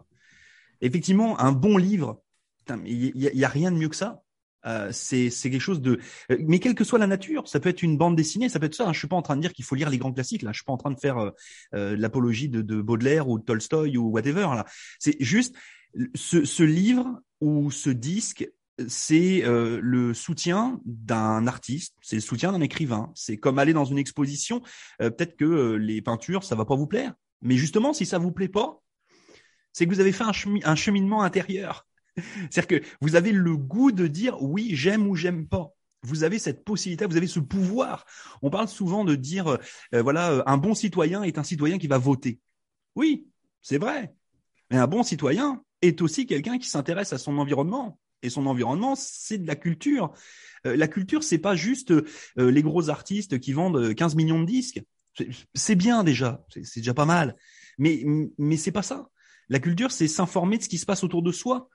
Effectivement, 0.81 1.39
un 1.39 1.51
bon 1.51 1.77
livre, 1.77 2.21
il 2.85 3.11
y, 3.15 3.45
a 3.45 3.49
rien 3.49 3.71
de 3.71 3.77
mieux 3.77 3.89
que 3.89 3.95
ça. 3.95 4.23
Euh, 4.65 4.89
c'est 4.91 5.29
quelque 5.29 5.59
chose 5.59 5.81
de 5.81 5.99
euh, 6.29 6.37
mais 6.47 6.59
quelle 6.59 6.75
que 6.75 6.83
soit 6.83 6.99
la 6.99 7.07
nature 7.07 7.47
ça 7.47 7.59
peut 7.59 7.69
être 7.69 7.81
une 7.81 7.97
bande 7.97 8.15
dessinée 8.15 8.47
ça 8.47 8.59
peut 8.59 8.67
être 8.67 8.75
ça 8.75 8.87
hein. 8.87 8.93
je 8.93 8.99
suis 8.99 9.07
pas 9.07 9.15
en 9.15 9.23
train 9.23 9.35
de 9.35 9.41
dire 9.41 9.53
qu'il 9.53 9.65
faut 9.65 9.73
lire 9.73 9.89
les 9.89 9.97
grands 9.97 10.13
classiques 10.13 10.43
là 10.43 10.51
je 10.51 10.57
suis 10.57 10.65
pas 10.65 10.73
en 10.73 10.77
train 10.77 10.91
de 10.91 10.99
faire 10.99 11.31
euh, 11.73 11.95
l'apologie 11.97 12.47
de, 12.47 12.61
de, 12.61 12.79
Baudelaire 12.79 13.27
ou 13.27 13.39
de 13.39 13.43
Tolstoy 13.43 13.97
ou 13.97 14.11
whatever 14.11 14.41
là 14.41 14.67
c'est 14.99 15.15
juste 15.19 15.55
ce, 16.15 16.63
livre 16.63 17.21
ou 17.39 17.71
ce 17.71 17.89
disque, 17.89 18.49
c'est 18.87 19.43
euh, 19.43 19.79
le 19.81 20.13
soutien 20.13 20.79
d'un 20.85 21.47
artiste, 21.47 21.95
c'est 22.01 22.15
le 22.15 22.21
soutien 22.21 22.51
d'un 22.51 22.61
écrivain. 22.61 23.11
C'est 23.15 23.37
comme 23.37 23.59
aller 23.59 23.73
dans 23.73 23.85
une 23.85 23.97
exposition. 23.97 24.61
Euh, 25.01 25.09
peut-être 25.09 25.35
que 25.35 25.45
euh, 25.45 25.75
les 25.75 26.01
peintures, 26.01 26.43
ça 26.43 26.55
va 26.55 26.65
pas 26.65 26.75
vous 26.75 26.87
plaire, 26.87 27.13
mais 27.41 27.57
justement, 27.57 27.93
si 27.93 28.05
ça 28.05 28.17
vous 28.17 28.31
plaît 28.31 28.47
pas, 28.47 28.81
c'est 29.73 29.85
que 29.85 29.93
vous 29.93 29.99
avez 29.99 30.11
fait 30.11 30.25
un 30.63 30.75
cheminement 30.75 31.23
intérieur. 31.23 31.87
C'est-à-dire 32.49 32.67
que 32.67 32.85
vous 32.99 33.15
avez 33.15 33.31
le 33.31 33.55
goût 33.55 33.91
de 33.91 34.07
dire 34.07 34.41
oui, 34.41 34.71
j'aime 34.73 35.07
ou 35.07 35.15
j'aime 35.15 35.47
pas. 35.47 35.69
Vous 36.03 36.23
avez 36.23 36.39
cette 36.39 36.63
possibilité, 36.63 37.05
vous 37.05 37.15
avez 37.15 37.27
ce 37.27 37.39
pouvoir. 37.39 38.05
On 38.41 38.49
parle 38.49 38.67
souvent 38.67 39.05
de 39.05 39.13
dire, 39.13 39.59
voilà, 39.93 40.41
un 40.47 40.57
bon 40.57 40.73
citoyen 40.73 41.21
est 41.21 41.37
un 41.37 41.43
citoyen 41.43 41.77
qui 41.77 41.85
va 41.85 41.99
voter. 41.99 42.39
Oui, 42.95 43.27
c'est 43.61 43.77
vrai. 43.77 44.11
Mais 44.71 44.77
un 44.77 44.87
bon 44.87 45.03
citoyen, 45.03 45.63
est 45.81 46.01
aussi 46.01 46.25
quelqu'un 46.25 46.57
qui 46.57 46.69
s'intéresse 46.69 47.13
à 47.13 47.17
son 47.17 47.37
environnement. 47.37 47.99
Et 48.23 48.29
son 48.29 48.45
environnement, 48.45 48.95
c'est 48.95 49.39
de 49.39 49.47
la 49.47 49.55
culture. 49.55 50.13
Euh, 50.67 50.75
la 50.75 50.87
culture, 50.87 51.23
c'est 51.23 51.39
pas 51.39 51.55
juste 51.55 51.89
euh, 51.91 52.03
les 52.37 52.61
gros 52.61 52.89
artistes 52.89 53.39
qui 53.39 53.51
vendent 53.51 53.95
15 53.95 54.15
millions 54.15 54.39
de 54.41 54.45
disques. 54.45 54.81
C'est- 55.55 55.75
bien 55.75 56.03
déjà, 56.03 56.45
c'est 56.63 56.79
déjà 56.81 56.93
pas 56.93 57.05
mal. 57.05 57.35
Mais 57.79 58.05
mais 58.37 58.57
c'est 58.57 58.71
pas 58.71 58.83
ça. 58.83 59.09
La 59.49 59.59
culture, 59.59 59.91
c'est 59.91 60.07
s'informer 60.07 60.57
de 60.59 60.63
ce 60.63 60.69
qui 60.69 60.77
se 60.77 60.85
passe 60.85 61.03
autour 61.03 61.23
de 61.23 61.31
soi. 61.31 61.67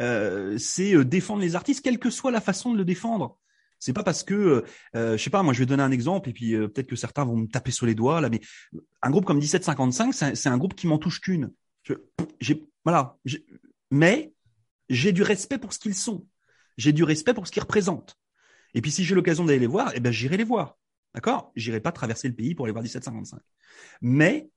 Euh, 0.00 0.56
c'est 0.58 0.94
euh, 0.94 1.04
défendre 1.04 1.42
les 1.42 1.54
artistes, 1.54 1.84
quelle 1.84 1.98
que 1.98 2.10
soit 2.10 2.30
la 2.30 2.40
façon 2.40 2.72
de 2.72 2.78
le 2.78 2.84
défendre. 2.84 3.38
C'est 3.78 3.92
pas 3.92 4.02
parce 4.04 4.22
que, 4.22 4.64
euh, 4.96 5.16
je 5.18 5.22
sais 5.22 5.28
pas, 5.30 5.42
moi 5.42 5.52
je 5.52 5.58
vais 5.58 5.66
donner 5.66 5.82
un 5.82 5.90
exemple 5.90 6.30
et 6.30 6.32
puis 6.32 6.54
euh, 6.54 6.68
peut-être 6.68 6.86
que 6.88 6.96
certains 6.96 7.24
vont 7.24 7.36
me 7.36 7.46
taper 7.48 7.70
sur 7.72 7.84
les 7.84 7.94
doigts 7.94 8.20
là, 8.20 8.30
mais 8.30 8.40
un 9.02 9.10
groupe 9.10 9.24
comme 9.26 9.38
1755, 9.38 10.14
c'est 10.14 10.24
un- 10.24 10.34
c'est 10.34 10.48
un 10.48 10.56
groupe 10.56 10.74
qui 10.74 10.86
m'en 10.86 10.98
touche 10.98 11.20
qu'une. 11.20 11.50
Je- 11.84 12.54
voilà, 12.84 13.16
mais 13.90 14.32
j'ai 14.88 15.12
du 15.12 15.22
respect 15.22 15.58
pour 15.58 15.72
ce 15.72 15.78
qu'ils 15.78 15.94
sont. 15.94 16.26
J'ai 16.76 16.92
du 16.92 17.04
respect 17.04 17.34
pour 17.34 17.46
ce 17.46 17.52
qu'ils 17.52 17.62
représentent. 17.62 18.16
Et 18.74 18.80
puis 18.80 18.90
si 18.90 19.04
j'ai 19.04 19.14
l'occasion 19.14 19.44
d'aller 19.44 19.58
les 19.58 19.66
voir, 19.66 19.92
eh 19.94 20.00
ben 20.00 20.12
j'irai 20.12 20.36
les 20.36 20.44
voir. 20.44 20.78
D'accord? 21.14 21.52
J'irai 21.56 21.80
pas 21.80 21.92
traverser 21.92 22.28
le 22.28 22.34
pays 22.34 22.54
pour 22.54 22.64
aller 22.66 22.72
voir 22.72 22.82
1755. 22.82 23.40
Mais 24.00 24.48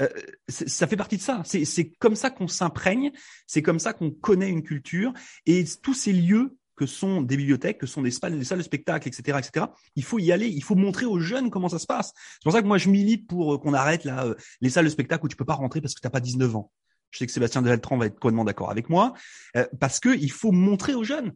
euh, 0.00 0.08
ça 0.48 0.86
fait 0.86 0.96
partie 0.96 1.16
de 1.16 1.22
ça. 1.22 1.42
C'est 1.44 1.90
comme 1.98 2.14
ça 2.14 2.30
qu'on 2.30 2.48
s'imprègne, 2.48 3.12
c'est 3.46 3.62
comme 3.62 3.80
ça 3.80 3.92
qu'on 3.92 4.10
connaît 4.10 4.50
une 4.50 4.62
culture 4.62 5.12
et 5.46 5.64
tous 5.82 5.94
ces 5.94 6.12
lieux 6.12 6.56
que 6.78 6.86
sont 6.86 7.20
des 7.20 7.36
bibliothèques, 7.36 7.78
que 7.78 7.86
sont 7.86 8.02
des 8.02 8.12
salles, 8.12 8.38
de 8.38 8.62
spectacle, 8.62 9.08
etc., 9.08 9.38
etc. 9.38 9.66
Il 9.96 10.04
faut 10.04 10.18
y 10.18 10.30
aller, 10.30 10.46
il 10.48 10.62
faut 10.62 10.76
montrer 10.76 11.04
aux 11.06 11.18
jeunes 11.18 11.50
comment 11.50 11.68
ça 11.68 11.80
se 11.80 11.86
passe. 11.86 12.12
C'est 12.14 12.44
pour 12.44 12.52
ça 12.52 12.62
que 12.62 12.66
moi 12.66 12.78
je 12.78 12.88
milite 12.88 13.26
pour 13.26 13.54
euh, 13.54 13.58
qu'on 13.58 13.74
arrête 13.74 14.04
là 14.04 14.24
euh, 14.24 14.34
les 14.60 14.70
salles 14.70 14.84
de 14.84 14.90
spectacle 14.90 15.26
où 15.26 15.28
tu 15.28 15.36
peux 15.36 15.44
pas 15.44 15.54
rentrer 15.54 15.80
parce 15.80 15.94
que 15.94 16.00
t'as 16.00 16.10
pas 16.10 16.20
19 16.20 16.54
ans. 16.54 16.70
Je 17.10 17.18
sais 17.18 17.26
que 17.26 17.32
Sébastien 17.32 17.62
Deltran 17.62 17.98
va 17.98 18.06
être 18.06 18.14
complètement 18.14 18.44
d'accord 18.44 18.70
avec 18.70 18.88
moi 18.88 19.12
euh, 19.56 19.66
parce 19.80 19.98
que 19.98 20.10
il 20.16 20.30
faut 20.30 20.52
montrer 20.52 20.94
aux 20.94 21.04
jeunes. 21.04 21.32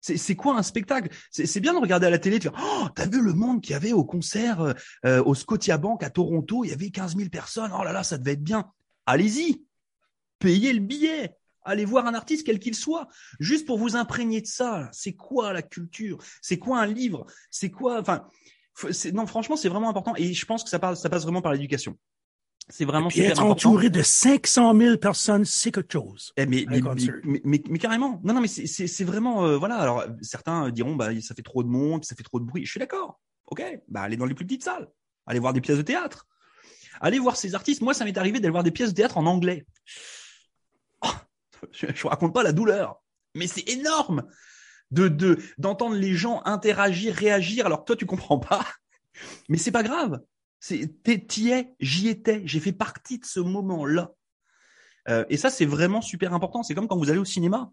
C'est 0.00 0.36
quoi 0.36 0.56
un 0.56 0.62
spectacle? 0.62 1.08
C'est 1.32 1.58
bien 1.58 1.74
de 1.74 1.80
regarder 1.80 2.06
à 2.06 2.10
la 2.10 2.20
télé, 2.20 2.38
de 2.38 2.44
faire 2.44 2.52
oh 2.56 2.86
t'as 2.94 3.08
vu 3.08 3.20
le 3.20 3.32
monde 3.32 3.60
qu'il 3.60 3.72
y 3.72 3.74
avait 3.74 3.92
au 3.92 4.04
concert 4.04 4.74
euh, 5.04 5.22
au 5.24 5.34
Scotiabank 5.34 6.04
à 6.04 6.10
Toronto, 6.10 6.62
il 6.62 6.70
y 6.70 6.72
avait 6.72 6.90
15 6.90 7.16
000 7.16 7.28
personnes. 7.28 7.72
Oh 7.76 7.82
là 7.82 7.90
là, 7.90 8.04
ça 8.04 8.16
devait 8.16 8.34
être 8.34 8.44
bien. 8.44 8.70
Allez-y, 9.04 9.64
payez 10.38 10.72
le 10.72 10.78
billet. 10.78 11.34
Allez 11.66 11.84
voir 11.84 12.06
un 12.06 12.14
artiste 12.14 12.46
quel 12.46 12.58
qu'il 12.58 12.74
soit, 12.74 13.08
juste 13.40 13.66
pour 13.66 13.78
vous 13.78 13.96
imprégner 13.96 14.40
de 14.40 14.46
ça. 14.46 14.88
C'est 14.92 15.14
quoi 15.14 15.52
la 15.52 15.62
culture? 15.62 16.18
C'est 16.40 16.58
quoi 16.58 16.80
un 16.80 16.86
livre? 16.86 17.26
C'est 17.50 17.70
quoi 17.70 18.00
Enfin, 18.00 18.26
non, 19.12 19.26
franchement, 19.26 19.56
c'est 19.56 19.68
vraiment 19.68 19.90
important. 19.90 20.14
Et 20.16 20.32
je 20.32 20.46
pense 20.46 20.62
que 20.64 20.70
ça 20.70 20.78
passe, 20.78 21.02
ça 21.02 21.10
passe 21.10 21.24
vraiment 21.24 21.42
par 21.42 21.52
l'éducation. 21.52 21.98
C'est 22.68 22.84
vraiment 22.84 23.10
super 23.10 23.30
être 23.30 23.40
important. 23.42 23.68
entouré 23.70 23.90
de 23.90 24.02
500 24.02 24.76
000 24.76 24.96
personnes, 24.96 25.44
c'est 25.44 25.70
quelque 25.70 25.92
chose. 25.92 26.32
Eh, 26.36 26.46
mais, 26.46 26.64
mais, 26.68 26.80
mais, 27.24 27.40
mais, 27.44 27.62
mais 27.70 27.78
carrément. 27.78 28.20
Non, 28.24 28.34
non, 28.34 28.40
mais 28.40 28.48
c'est- 28.48 28.66
c'est 28.66 28.88
c'est 28.88 29.04
vraiment 29.04 29.44
euh, 29.46 29.56
voilà. 29.56 29.76
Alors 29.76 30.04
certains 30.20 30.70
diront 30.70 30.96
bah 30.96 31.10
ça 31.20 31.36
fait 31.36 31.42
trop 31.42 31.62
de 31.62 31.68
monde, 31.68 32.04
ça 32.04 32.16
fait 32.16 32.24
trop 32.24 32.40
de 32.40 32.44
bruit. 32.44 32.64
Je 32.64 32.70
suis 32.72 32.80
d'accord. 32.80 33.20
Ok, 33.46 33.62
bah 33.86 34.00
allez 34.02 34.16
dans 34.16 34.24
les 34.26 34.34
plus 34.34 34.44
petites 34.44 34.64
salles, 34.64 34.88
allez 35.26 35.38
voir 35.38 35.52
des 35.52 35.60
pièces 35.60 35.76
de 35.76 35.82
théâtre, 35.82 36.26
allez 37.00 37.20
voir 37.20 37.36
ces 37.36 37.54
artistes. 37.54 37.82
Moi, 37.82 37.94
ça 37.94 38.04
m'est 38.04 38.18
arrivé 38.18 38.40
d'aller 38.40 38.50
voir 38.50 38.64
des 38.64 38.72
pièces 38.72 38.90
de 38.90 38.96
théâtre 38.96 39.16
en 39.18 39.26
anglais. 39.26 39.64
Je, 41.72 41.86
je 41.94 42.02
vous 42.02 42.08
raconte 42.08 42.34
pas 42.34 42.42
la 42.42 42.52
douleur, 42.52 43.02
mais 43.34 43.46
c'est 43.46 43.68
énorme 43.68 44.24
de 44.90 45.08
de 45.08 45.38
d'entendre 45.58 45.96
les 45.96 46.14
gens 46.14 46.42
interagir, 46.44 47.14
réagir. 47.14 47.66
Alors 47.66 47.80
que 47.80 47.86
toi 47.86 47.96
tu 47.96 48.06
comprends 48.06 48.38
pas, 48.38 48.66
mais 49.48 49.58
c'est 49.58 49.72
pas 49.72 49.82
grave. 49.82 50.20
C'est 50.60 51.02
t'y 51.28 51.50
es, 51.50 51.74
j'y 51.80 52.08
étais, 52.08 52.42
j'ai 52.44 52.60
fait 52.60 52.72
partie 52.72 53.18
de 53.18 53.26
ce 53.26 53.40
moment-là. 53.40 54.12
Euh, 55.08 55.24
et 55.28 55.36
ça, 55.36 55.50
c'est 55.50 55.66
vraiment 55.66 56.00
super 56.00 56.34
important. 56.34 56.62
C'est 56.62 56.74
comme 56.74 56.88
quand 56.88 56.96
vous 56.96 57.10
allez 57.10 57.20
au 57.20 57.24
cinéma. 57.24 57.70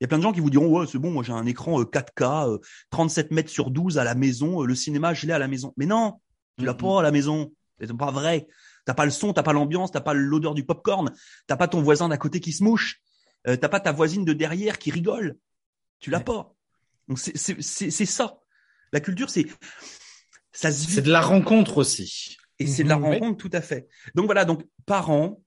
Il 0.00 0.04
y 0.04 0.06
a 0.06 0.08
plein 0.08 0.18
de 0.18 0.22
gens 0.22 0.32
qui 0.32 0.40
vous 0.40 0.50
diront, 0.50 0.68
ouais, 0.68 0.86
c'est 0.86 0.98
bon, 0.98 1.10
moi 1.10 1.22
j'ai 1.22 1.32
un 1.32 1.46
écran 1.46 1.80
euh, 1.80 1.84
4K, 1.84 2.54
euh, 2.54 2.58
37 2.90 3.30
mètres 3.30 3.48
sur 3.48 3.70
12 3.70 3.96
à 3.96 4.04
la 4.04 4.14
maison, 4.14 4.62
euh, 4.62 4.66
le 4.66 4.74
cinéma, 4.74 5.14
je 5.14 5.26
l'ai 5.26 5.32
à 5.32 5.38
la 5.38 5.48
maison. 5.48 5.72
Mais 5.78 5.86
non, 5.86 6.20
tu 6.58 6.66
l'as 6.66 6.74
pas 6.74 7.00
à 7.00 7.02
la 7.02 7.10
maison. 7.10 7.52
C'est 7.80 7.96
pas 7.96 8.10
vrai. 8.10 8.46
T'as 8.86 8.94
pas 8.94 9.04
le 9.04 9.10
son, 9.10 9.34
t'as 9.34 9.42
pas 9.42 9.52
l'ambiance, 9.52 9.92
t'as 9.92 10.00
pas 10.00 10.14
l'odeur 10.14 10.54
du 10.54 10.64
popcorn, 10.64 11.12
t'as 11.46 11.56
pas 11.56 11.68
ton 11.68 11.82
voisin 11.82 12.08
d'à 12.08 12.16
côté 12.16 12.40
qui 12.40 12.52
se 12.52 12.64
mouche, 12.64 13.02
euh, 13.46 13.56
t'as 13.56 13.68
pas 13.68 13.80
ta 13.80 13.92
voisine 13.92 14.24
de 14.24 14.32
derrière 14.32 14.78
qui 14.78 14.90
rigole. 14.90 15.36
Tu 15.98 16.10
l'as 16.10 16.18
Ouais. 16.18 16.24
pas. 16.24 16.54
Donc 17.08 17.18
c'est 17.18 17.36
c'est 17.36 17.60
c'est 17.60 17.90
c'est 17.90 18.06
ça. 18.06 18.38
La 18.92 19.00
culture, 19.00 19.28
c'est 19.28 19.46
ça 20.52 20.72
se. 20.72 20.90
C'est 20.90 21.02
de 21.02 21.10
la 21.12 21.20
rencontre 21.20 21.78
aussi. 21.78 22.36
Et 22.58 22.66
c'est 22.66 22.84
de 22.84 22.88
la 22.88 22.96
Mhm, 22.96 23.04
oui. 23.04 23.18
rencontre, 23.18 23.36
tout 23.36 23.50
à 23.52 23.60
fait. 23.60 23.86
Donc 24.14 24.24
voilà, 24.26 24.44
donc 24.46 24.62
parents, 24.86 25.42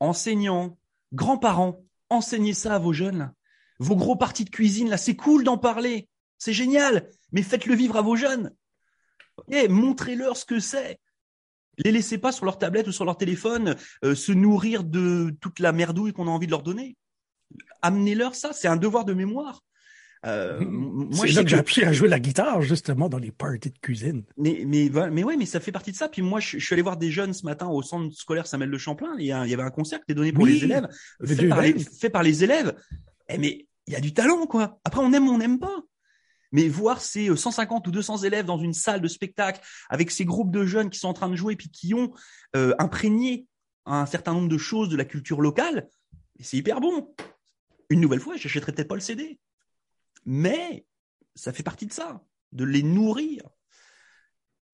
enseignants, 0.00 0.78
grands-parents, 1.12 1.82
enseignez 2.10 2.52
ça 2.54 2.74
à 2.74 2.78
vos 2.78 2.92
jeunes. 2.92 3.32
Vos 3.78 3.96
gros 3.96 4.14
parties 4.16 4.44
de 4.44 4.50
cuisine, 4.50 4.90
là, 4.90 4.98
c'est 4.98 5.16
cool 5.16 5.42
d'en 5.42 5.56
parler. 5.56 6.08
C'est 6.36 6.52
génial. 6.52 7.08
Mais 7.32 7.42
faites-le 7.42 7.74
vivre 7.74 7.96
à 7.96 8.02
vos 8.02 8.14
jeunes. 8.16 8.52
Ok, 9.38 9.68
Montrez-leur 9.70 10.36
ce 10.36 10.44
que 10.44 10.60
c'est. 10.60 10.98
Les 11.84 11.92
laissez 11.92 12.18
pas 12.18 12.32
sur 12.32 12.44
leur 12.44 12.58
tablette 12.58 12.86
ou 12.88 12.92
sur 12.92 13.04
leur 13.04 13.16
téléphone 13.16 13.74
euh, 14.04 14.14
se 14.14 14.32
nourrir 14.32 14.84
de 14.84 15.34
toute 15.40 15.58
la 15.60 15.72
merdouille 15.72 16.12
qu'on 16.12 16.26
a 16.26 16.30
envie 16.30 16.46
de 16.46 16.50
leur 16.52 16.62
donner. 16.62 16.96
Amenez-leur 17.82 18.34
ça. 18.34 18.52
C'est 18.52 18.68
un 18.68 18.76
devoir 18.76 19.04
de 19.04 19.14
mémoire. 19.14 19.62
Euh, 20.26 20.60
C'est 21.12 21.28
je 21.28 21.36
là 21.36 21.42
que 21.44 21.48
j'ai 21.48 21.56
appris 21.56 21.82
à 21.84 21.92
jouer 21.92 22.08
la 22.08 22.20
guitare, 22.20 22.60
justement, 22.60 23.08
dans 23.08 23.18
les 23.18 23.30
parties 23.30 23.70
de 23.70 23.78
cuisine. 23.78 24.24
mais, 24.36 24.64
mais, 24.66 24.90
mais 25.10 25.24
ouais, 25.24 25.36
mais 25.36 25.46
ça 25.46 25.60
fait 25.60 25.72
partie 25.72 25.92
de 25.92 25.96
ça. 25.96 26.08
Puis 26.08 26.20
moi, 26.22 26.40
je, 26.40 26.58
je 26.58 26.64
suis 26.64 26.74
allé 26.74 26.82
voir 26.82 26.96
des 26.98 27.10
jeunes 27.10 27.32
ce 27.32 27.44
matin 27.46 27.68
au 27.68 27.80
centre 27.82 28.14
scolaire 28.14 28.46
Samuel 28.46 28.70
de 28.70 28.78
Champlain. 28.78 29.14
Il 29.18 29.24
y, 29.24 29.32
a- 29.32 29.46
il 29.46 29.50
y 29.50 29.54
avait 29.54 29.62
un 29.62 29.70
concert 29.70 29.98
qui 30.00 30.04
était 30.12 30.14
donné 30.14 30.32
pour 30.32 30.44
Oui, 30.44 30.52
les 30.58 30.64
élèves, 30.64 30.86
fait 31.24 31.48
par 31.48 31.62
les, 31.62 31.70
élèves. 31.70 31.88
fait 31.98 32.10
par 32.10 32.22
les 32.22 32.44
élèves. 32.44 32.74
Eh, 33.30 33.38
mais 33.38 33.66
il 33.86 33.94
y 33.94 33.96
a 33.96 34.00
du 34.00 34.12
talent, 34.12 34.46
quoi. 34.46 34.78
Après, 34.84 35.00
on 35.00 35.12
aime 35.14 35.26
ou 35.26 35.30
on 35.32 35.38
n'aime 35.38 35.58
pas. 35.58 35.74
Mais 36.52 36.68
voir 36.68 37.00
ces 37.00 37.30
euh, 37.30 37.36
150 37.36 37.86
ou 37.86 37.90
200 37.90 38.18
élèves 38.18 38.46
dans 38.46 38.58
une 38.58 38.72
salle 38.72 39.00
de 39.00 39.08
spectacle 39.08 39.60
avec 39.88 40.10
ces 40.10 40.24
groupes 40.24 40.50
de 40.50 40.64
jeunes 40.64 40.90
qui 40.90 40.98
sont 40.98 41.08
en 41.08 41.14
train 41.14 41.28
de 41.28 41.36
jouer 41.36 41.56
puis 41.56 41.70
qui 41.70 41.94
ont 41.94 42.12
euh, 42.56 42.74
imprégné 42.78 43.46
un 43.86 44.06
certain 44.06 44.34
nombre 44.34 44.48
de 44.48 44.58
choses 44.58 44.88
de 44.88 44.96
la 44.96 45.04
culture 45.04 45.40
locale, 45.40 45.88
c'est 46.38 46.56
hyper 46.56 46.80
bon. 46.80 47.14
Une 47.88 48.00
nouvelle 48.00 48.20
fois, 48.20 48.36
j'achèterai 48.36 48.72
peut-être 48.72 48.88
pas 48.88 48.94
le 48.94 49.00
CD. 49.00 49.38
Mais 50.24 50.86
ça 51.34 51.52
fait 51.52 51.62
partie 51.62 51.86
de 51.86 51.92
ça, 51.92 52.22
de 52.52 52.64
les 52.64 52.82
nourrir. 52.82 53.42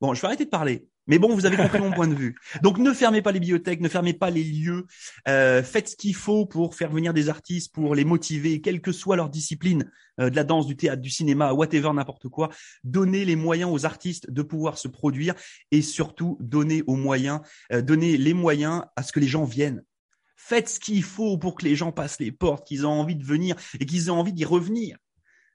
Bon, 0.00 0.12
je 0.12 0.20
vais 0.20 0.26
arrêter 0.26 0.44
de 0.44 0.50
parler. 0.50 0.88
Mais 1.06 1.18
bon, 1.18 1.34
vous 1.34 1.46
avez 1.46 1.56
compris 1.56 1.78
mon 1.78 1.92
point 1.92 2.08
de 2.08 2.14
vue. 2.14 2.36
Donc, 2.62 2.78
ne 2.78 2.92
fermez 2.92 3.22
pas 3.22 3.32
les 3.32 3.40
bibliothèques, 3.40 3.80
ne 3.80 3.88
fermez 3.88 4.12
pas 4.12 4.30
les 4.30 4.42
lieux. 4.42 4.86
Euh, 5.28 5.62
faites 5.62 5.90
ce 5.90 5.96
qu'il 5.96 6.14
faut 6.14 6.46
pour 6.46 6.74
faire 6.74 6.90
venir 6.90 7.14
des 7.14 7.28
artistes, 7.28 7.72
pour 7.72 7.94
les 7.94 8.04
motiver, 8.04 8.60
quelle 8.60 8.80
que 8.80 8.92
soit 8.92 9.16
leur 9.16 9.30
discipline, 9.30 9.90
euh, 10.20 10.30
de 10.30 10.36
la 10.36 10.44
danse, 10.44 10.66
du 10.66 10.76
théâtre, 10.76 11.02
du 11.02 11.10
cinéma, 11.10 11.52
whatever, 11.52 11.92
n'importe 11.92 12.28
quoi. 12.28 12.48
Donnez 12.84 13.24
les 13.24 13.36
moyens 13.36 13.70
aux 13.72 13.86
artistes 13.86 14.30
de 14.30 14.42
pouvoir 14.42 14.78
se 14.78 14.88
produire 14.88 15.34
et 15.70 15.82
surtout 15.82 16.36
donnez 16.40 16.82
aux 16.86 16.96
moyens, 16.96 17.40
euh, 17.72 17.82
donnez 17.82 18.16
les 18.16 18.34
moyens 18.34 18.82
à 18.96 19.02
ce 19.02 19.12
que 19.12 19.20
les 19.20 19.28
gens 19.28 19.44
viennent. 19.44 19.82
Faites 20.36 20.68
ce 20.68 20.80
qu'il 20.80 21.02
faut 21.02 21.38
pour 21.38 21.54
que 21.54 21.64
les 21.64 21.76
gens 21.76 21.92
passent 21.92 22.20
les 22.20 22.32
portes, 22.32 22.66
qu'ils 22.66 22.82
aient 22.82 22.84
envie 22.84 23.16
de 23.16 23.24
venir 23.24 23.56
et 23.80 23.86
qu'ils 23.86 24.06
aient 24.06 24.10
envie 24.10 24.32
d'y 24.32 24.44
revenir. 24.44 24.96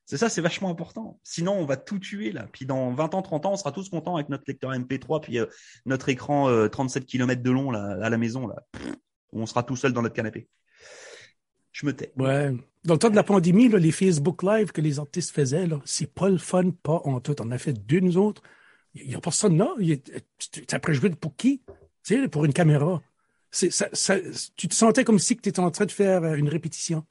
C'est 0.06 0.18
ça, 0.18 0.30
c'est 0.30 0.42
vachement 0.42 0.70
important. 0.70 1.20
Sinon, 1.24 1.54
on 1.54 1.66
va 1.66 1.78
tout 1.78 2.00
tuer 2.00 2.32
là. 2.32 2.48
Puis 2.52 2.66
dans 2.66 2.94
20 2.94 3.14
ans, 3.14 3.22
30 3.22 3.46
ans, 3.46 3.54
on 3.54 3.56
sera 3.56 3.72
tous 3.72 3.90
contents 3.90 4.16
avec 4.16 4.30
notre 4.30 4.44
lecteur 4.48 4.72
MP3 4.72 5.22
puis 5.22 5.40
euh, 5.40 5.46
notre 5.86 6.10
écran 6.10 6.50
euh, 6.50 6.68
37 6.68 7.06
km 7.06 7.42
de 7.42 7.52
long 7.52 7.72
là, 7.72 7.98
à 8.02 8.10
la 8.10 8.18
maison 8.18 8.48
là. 8.48 8.56
Où 9.32 9.42
on 9.42 9.46
sera 9.46 9.64
tout 9.64 9.76
seul 9.76 9.94
dans 9.94 10.02
notre 10.02 10.16
canapé. 10.16 10.48
Je 11.72 11.86
me 11.86 11.96
tais. 11.96 12.12
Ouais. 12.18 12.54
Dans 12.84 12.96
le 12.96 13.00
temps 13.00 13.10
de 13.10 13.16
la 13.16 13.24
pandémie, 13.24 13.70
les 13.70 13.92
Facebook 13.92 14.44
Live 14.44 14.72
que 14.72 14.82
les 14.82 15.00
artistes 15.00 15.32
faisaient, 15.32 15.70
c'est 15.86 16.12
pas 16.14 16.30
le 16.30 16.38
fun, 16.38 16.72
pas 16.72 17.02
en 17.06 17.22
tout. 17.22 17.36
On 17.42 17.52
a 17.52 17.58
fait 17.58 17.74
deux, 17.74 18.00
nous. 18.00 18.34
Il 18.96 19.08
n'y 19.08 19.16
a 19.16 19.22
personne 19.22 19.58
là. 19.58 19.74
Après, 20.72 20.94
joué 20.94 21.10
pour 21.12 21.36
qui? 21.36 21.62
Tu 22.04 22.16
sais, 22.16 22.28
pour 22.28 22.44
une 22.44 22.54
caméra. 22.54 23.02
Tu 23.52 23.70
te 23.70 24.74
sentais 24.74 25.04
comme 25.04 25.20
si 25.20 25.38
tu 25.38 25.50
étais 25.50 25.60
en 25.60 25.72
train 25.72 25.86
de 25.86 25.92
faire 25.92 26.24
euh, 26.24 26.36
une 26.36 26.50
répétition. 26.50 27.06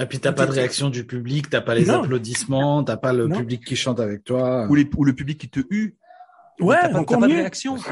Et 0.00 0.06
puis 0.06 0.18
t'as 0.18 0.32
pas 0.32 0.46
de 0.46 0.52
réaction 0.52 0.88
du 0.88 1.04
public, 1.04 1.50
t'as 1.50 1.60
pas 1.60 1.74
les 1.74 1.84
Non. 1.84 2.02
applaudissements, 2.02 2.82
t'as 2.84 2.96
pas 2.96 3.12
le 3.12 3.26
Non. 3.26 3.36
public 3.38 3.64
qui 3.64 3.76
chante 3.76 4.00
avec 4.00 4.24
toi. 4.24 4.66
Ou, 4.70 4.74
les, 4.74 4.88
ou 4.96 5.04
le 5.04 5.12
public 5.14 5.38
qui 5.38 5.48
te 5.48 5.60
hue. 5.70 5.96
Ouais, 6.60 6.76
pas, 6.80 6.88
t'as 6.88 6.98
encore 6.98 7.18
pas 7.20 7.26
de 7.28 7.32
réaction. 7.34 7.76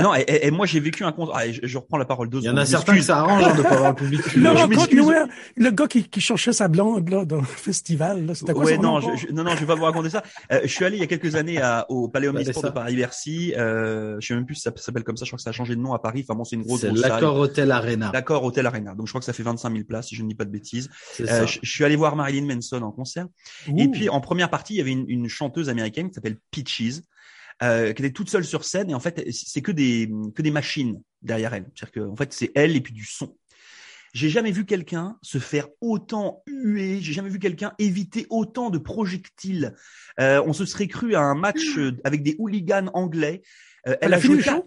Non, 0.00 0.14
et, 0.14 0.20
et- 0.22 0.46
et 0.46 0.50
moi 0.50 0.64
j'ai 0.64 0.80
vécu 0.80 1.04
un 1.04 1.12
concert. 1.12 1.34
Ah, 1.36 1.50
je, 1.50 1.60
je 1.62 1.76
reprends 1.78 1.98
la 1.98 2.06
parole 2.06 2.30
deux 2.30 2.38
Il 2.38 2.44
y 2.44 2.48
en 2.48 2.56
a 2.56 2.64
certains 2.64 2.94
que 2.96 3.02
ça 3.02 3.18
arrange 3.18 3.44
hein, 3.44 3.54
de 3.54 3.62
pas 3.62 3.74
avoir 3.74 3.90
le 3.90 3.96
public. 3.96 4.22
qui 4.22 4.38
Non, 4.38 4.56
je 4.56 4.62
non, 4.62 4.68
m'excuse. 4.68 4.98
continue, 5.00 5.14
le 5.56 5.70
gars 5.70 5.86
qui, 5.88 6.04
qui 6.04 6.20
cherchait 6.22 6.54
sa 6.54 6.68
blonde 6.68 7.06
là, 7.10 7.26
dans 7.26 7.36
le 7.36 7.44
festival, 7.44 8.24
là, 8.24 8.34
c'était 8.34 8.54
quoi 8.54 8.64
ouais, 8.64 8.76
son 8.76 8.82
non, 8.82 9.00
je, 9.00 9.08
je- 9.26 9.32
non, 9.32 9.44
non, 9.44 9.50
je 9.50 9.60
vais 9.60 9.66
pas 9.66 9.74
vous 9.74 9.84
raconter 9.84 10.08
ça. 10.08 10.22
Euh, 10.52 10.60
je 10.62 10.68
suis 10.68 10.86
allé 10.86 10.96
il 10.96 11.00
y 11.00 11.02
a 11.02 11.06
quelques 11.06 11.34
années 11.34 11.60
à, 11.60 11.84
au 11.90 12.08
Palais 12.08 12.28
Omnisport 12.28 12.62
de. 12.62 12.68
Paris-Bercy. 12.70 13.52
Euh, 13.58 14.16
je 14.20 14.26
sais 14.26 14.34
même 14.34 14.46
plus 14.46 14.54
si 14.54 14.62
ça 14.62 14.72
s'appelle 14.76 15.04
comme 15.04 15.18
ça. 15.18 15.26
Je 15.26 15.30
crois 15.30 15.36
que 15.36 15.42
ça 15.42 15.50
a 15.50 15.52
changé 15.52 15.76
de 15.76 15.80
nom 15.82 15.92
à 15.92 15.98
Paris. 15.98 16.24
Enfin 16.26 16.34
bon, 16.36 16.44
c'est 16.44 16.56
une 16.56 16.62
grosse, 16.62 16.80
C'est 16.80 16.92
l'accord 16.92 17.36
Hotel 17.38 17.70
Arena. 17.70 18.08
D'accord, 18.10 18.42
Hôtel 18.44 18.64
Arena. 18.66 18.94
Donc 18.94 19.06
je 19.06 19.12
crois 19.12 19.20
que 19.20 19.26
ça 19.26 19.34
fait 19.34 19.42
25 19.42 19.70
000 19.70 19.84
places, 19.84 20.08
si 20.08 20.14
je 20.16 20.22
ne 20.22 20.28
dis 20.28 20.34
pas 20.34 20.46
de 20.46 20.50
bêtises. 20.50 20.88
C'est 21.12 21.24
Euh, 21.24 21.40
ça. 21.40 21.46
je, 21.46 21.58
je 21.62 21.70
suis 21.70 21.84
allé 21.84 21.96
voir 21.96 22.16
Marilyn 22.16 22.46
Manson 22.46 22.80
en 22.82 22.90
concert. 22.92 23.26
Et 23.76 23.88
puis 23.88 24.08
en 24.08 24.20
première 24.22 24.48
partie, 24.48 24.74
il 24.74 24.78
y 24.78 24.80
avait 24.80 24.92
une, 24.92 25.04
une 25.08 25.28
chanteuse 25.28 25.68
américaine 25.68 26.08
qui 26.08 26.14
s'appelle 26.14 26.38
Peaches, 26.50 27.00
euh, 27.62 27.92
qui 27.92 28.02
était 28.02 28.12
toute 28.12 28.30
seule 28.30 28.44
sur 28.44 28.64
scène. 28.64 28.90
Et 28.90 28.94
en 28.94 29.00
fait, 29.00 29.24
c'est 29.32 29.62
que 29.62 29.72
des 29.72 30.10
que 30.34 30.42
des 30.42 30.50
machines 30.50 31.00
derrière 31.22 31.54
elle. 31.54 31.66
C'est-à-dire 31.74 31.92
que 31.92 32.00
en 32.08 32.16
fait, 32.16 32.32
c'est 32.32 32.52
elle 32.54 32.76
et 32.76 32.80
puis 32.80 32.92
du 32.92 33.04
son. 33.04 33.36
J'ai 34.12 34.28
jamais 34.28 34.50
vu 34.50 34.64
quelqu'un 34.64 35.16
se 35.22 35.38
faire 35.38 35.68
autant 35.80 36.42
huer. 36.46 37.00
J'ai 37.00 37.12
jamais 37.12 37.28
vu 37.28 37.38
quelqu'un 37.38 37.72
éviter 37.78 38.26
autant 38.28 38.70
de 38.70 38.78
projectiles. 38.78 39.74
Euh, 40.18 40.42
on 40.44 40.52
se 40.52 40.66
serait 40.66 40.88
cru 40.88 41.14
à 41.14 41.20
un 41.20 41.34
match 41.34 41.78
euh, 41.78 41.92
avec 42.04 42.22
des 42.22 42.34
hooligans 42.38 42.90
anglais. 42.94 43.42
Euh, 43.86 43.96
Elle 44.00 44.14
a 44.14 44.18
joué 44.18 44.36
le 44.36 44.42
show? 44.42 44.66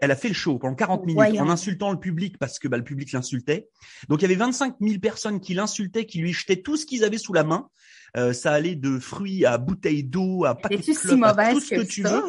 Elle 0.00 0.10
a 0.10 0.16
fait 0.16 0.28
le 0.28 0.34
show 0.34 0.58
pendant 0.58 0.74
40 0.74 1.06
minutes 1.06 1.40
en 1.40 1.48
insultant 1.48 1.90
le 1.90 1.98
public 1.98 2.36
parce 2.38 2.58
que 2.58 2.68
bah, 2.68 2.76
le 2.76 2.84
public 2.84 3.12
l'insultait. 3.12 3.68
Donc 4.08 4.20
il 4.20 4.22
y 4.22 4.24
avait 4.26 4.34
25 4.34 4.76
000 4.78 4.98
personnes 4.98 5.40
qui 5.40 5.54
l'insultaient, 5.54 6.04
qui 6.04 6.18
lui 6.18 6.34
jetaient 6.34 6.60
tout 6.60 6.76
ce 6.76 6.84
qu'ils 6.84 7.02
avaient 7.02 7.18
sous 7.18 7.32
la 7.32 7.44
main. 7.44 7.68
Euh, 8.16 8.32
ça 8.32 8.52
allait 8.52 8.74
de 8.76 8.98
fruits 8.98 9.44
à 9.44 9.58
bouteilles 9.58 10.04
d'eau, 10.04 10.44
à 10.44 10.54
paquets 10.54 10.78
de 10.78 10.82
clopes, 10.82 11.24
à 11.38 11.52
tout 11.52 11.60
ce 11.60 11.70
que, 11.70 11.80
que 11.80 11.86
tu 11.86 12.02
veux. 12.02 12.22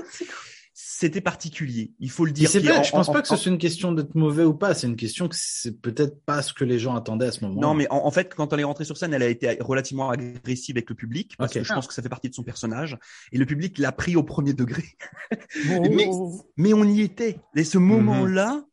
C'était 0.74 1.22
particulier, 1.22 1.92
il 2.00 2.10
faut 2.10 2.26
le 2.26 2.32
dire. 2.32 2.50
pas- 2.50 2.80
en- 2.80 2.84
je 2.84 2.92
pense 2.92 3.10
en- 3.10 3.14
pas 3.14 3.22
que 3.22 3.28
ce 3.28 3.36
soit 3.36 3.52
une 3.52 3.58
question 3.58 3.92
d'être 3.92 4.16
mauvais 4.16 4.46
ou 4.46 4.54
pas. 4.54 4.74
C'est 4.74 4.88
une 4.88 4.96
question 4.96 5.28
que 5.28 5.36
c'est 5.38 5.80
peut-être 5.80 6.24
pas 6.24 6.42
ce 6.42 6.54
que 6.54 6.64
les 6.64 6.80
gens 6.80 6.96
attendaient 6.96 7.26
à 7.28 7.32
ce 7.32 7.44
moment. 7.44 7.60
Non, 7.60 7.74
mais 7.74 7.88
en, 7.90 8.06
en 8.06 8.12
fait, 8.12 8.34
quand 8.34 8.52
elle 8.54 8.62
est 8.62 8.64
rentrée 8.64 8.86
sur 8.86 8.96
scène, 8.98 9.14
elle 9.14 9.22
a 9.22 9.28
été 9.28 9.58
relativement 9.60 10.10
agressive 10.10 10.78
avec 10.78 10.90
le 10.90 10.96
public 10.96 11.36
parce 11.38 11.54
que 11.54 11.64
je 11.64 11.74
pense 11.74 11.88
que 11.88 11.94
ça 11.94 12.02
fait 12.02 12.10
partie 12.10 12.30
de 12.30 12.36
son 12.36 12.44
personnage 12.44 12.98
et 13.34 13.38
le 13.38 13.46
public 13.46 13.78
l'a 13.80 13.92
pris 13.92 14.16
au 14.16 14.24
premier 14.24 14.54
degré. 14.54 14.84
Oh, 15.70 15.82
Mais-. 15.92 16.10
Mais 16.58 16.74
on 16.74 16.84
y 16.86 17.02
était. 17.02 17.40
Et 17.56 17.60
Mhm. 17.60 17.64
ce 17.66 17.78
moment-là 17.78 18.64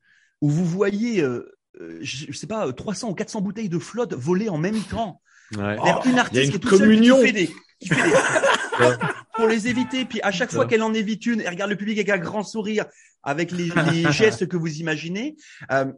où 0.40 0.48
vous 0.48 0.64
voyez, 0.64 1.20
euh, 1.22 1.50
euh, 1.80 1.98
je, 2.00 2.26
je 2.28 2.36
sais 2.38 2.46
pas, 2.46 2.72
300 2.72 3.10
ou 3.10 3.14
400 3.14 3.40
bouteilles 3.40 3.68
de 3.68 3.78
flotte 3.78 4.14
voler 4.14 4.48
en 4.48 4.58
même 4.58 4.80
temps. 4.82 5.20
Ouais. 5.56 5.76
Vers 5.76 6.02
une 6.04 6.10
il 6.12 6.14
y 6.14 6.18
a 6.18 6.20
artiste 6.20 6.44
une 6.44 6.50
qui 6.50 6.56
est 6.56 6.58
toute 6.60 6.70
seule, 6.70 6.80
communion. 6.80 7.16
qui 7.18 7.26
fait 7.26 7.32
des, 7.32 7.46
qui 7.80 7.88
fait 7.88 8.02
des- 8.02 8.96
pour 9.34 9.46
les 9.46 9.68
éviter. 9.68 10.04
Puis 10.04 10.20
à 10.22 10.30
chaque 10.30 10.50
fois 10.52 10.66
qu'elle 10.66 10.82
en 10.82 10.92
évite 10.94 11.24
une, 11.26 11.40
elle 11.40 11.48
regarde 11.50 11.70
le 11.70 11.76
public 11.76 11.96
avec 11.98 12.10
un 12.10 12.18
grand 12.18 12.42
sourire, 12.42 12.84
avec 13.22 13.50
les, 13.52 13.70
les 13.92 14.12
gestes 14.12 14.46
que 14.46 14.56
vous 14.56 14.76
imaginez. 14.80 15.36
Euh, 15.72 15.92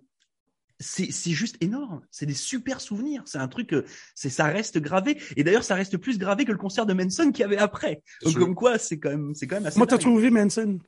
c'est 0.82 1.10
c'est 1.12 1.32
juste 1.32 1.56
énorme. 1.60 2.00
C'est 2.10 2.24
des 2.26 2.32
super 2.34 2.80
souvenirs. 2.80 3.22
C'est 3.26 3.36
un 3.38 3.48
truc, 3.48 3.74
euh, 3.74 3.84
c'est 4.14 4.30
ça 4.30 4.44
reste 4.44 4.78
gravé. 4.78 5.20
Et 5.36 5.44
d'ailleurs, 5.44 5.64
ça 5.64 5.74
reste 5.74 5.98
plus 5.98 6.18
gravé 6.18 6.44
que 6.46 6.52
le 6.52 6.58
concert 6.58 6.86
de 6.86 6.94
Manson 6.94 7.32
qu'il 7.32 7.42
y 7.42 7.44
avait 7.44 7.58
après. 7.58 8.02
Donc 8.22 8.32
Je- 8.32 8.38
comme 8.38 8.54
quoi, 8.54 8.78
c'est 8.78 8.98
quand 8.98 9.10
même, 9.10 9.34
c'est 9.34 9.46
quand 9.46 9.56
même 9.56 9.66
assez. 9.66 9.74
Comment 9.74 9.86
t'as 9.86 9.98
trouvé 9.98 10.30
Manson? 10.30 10.78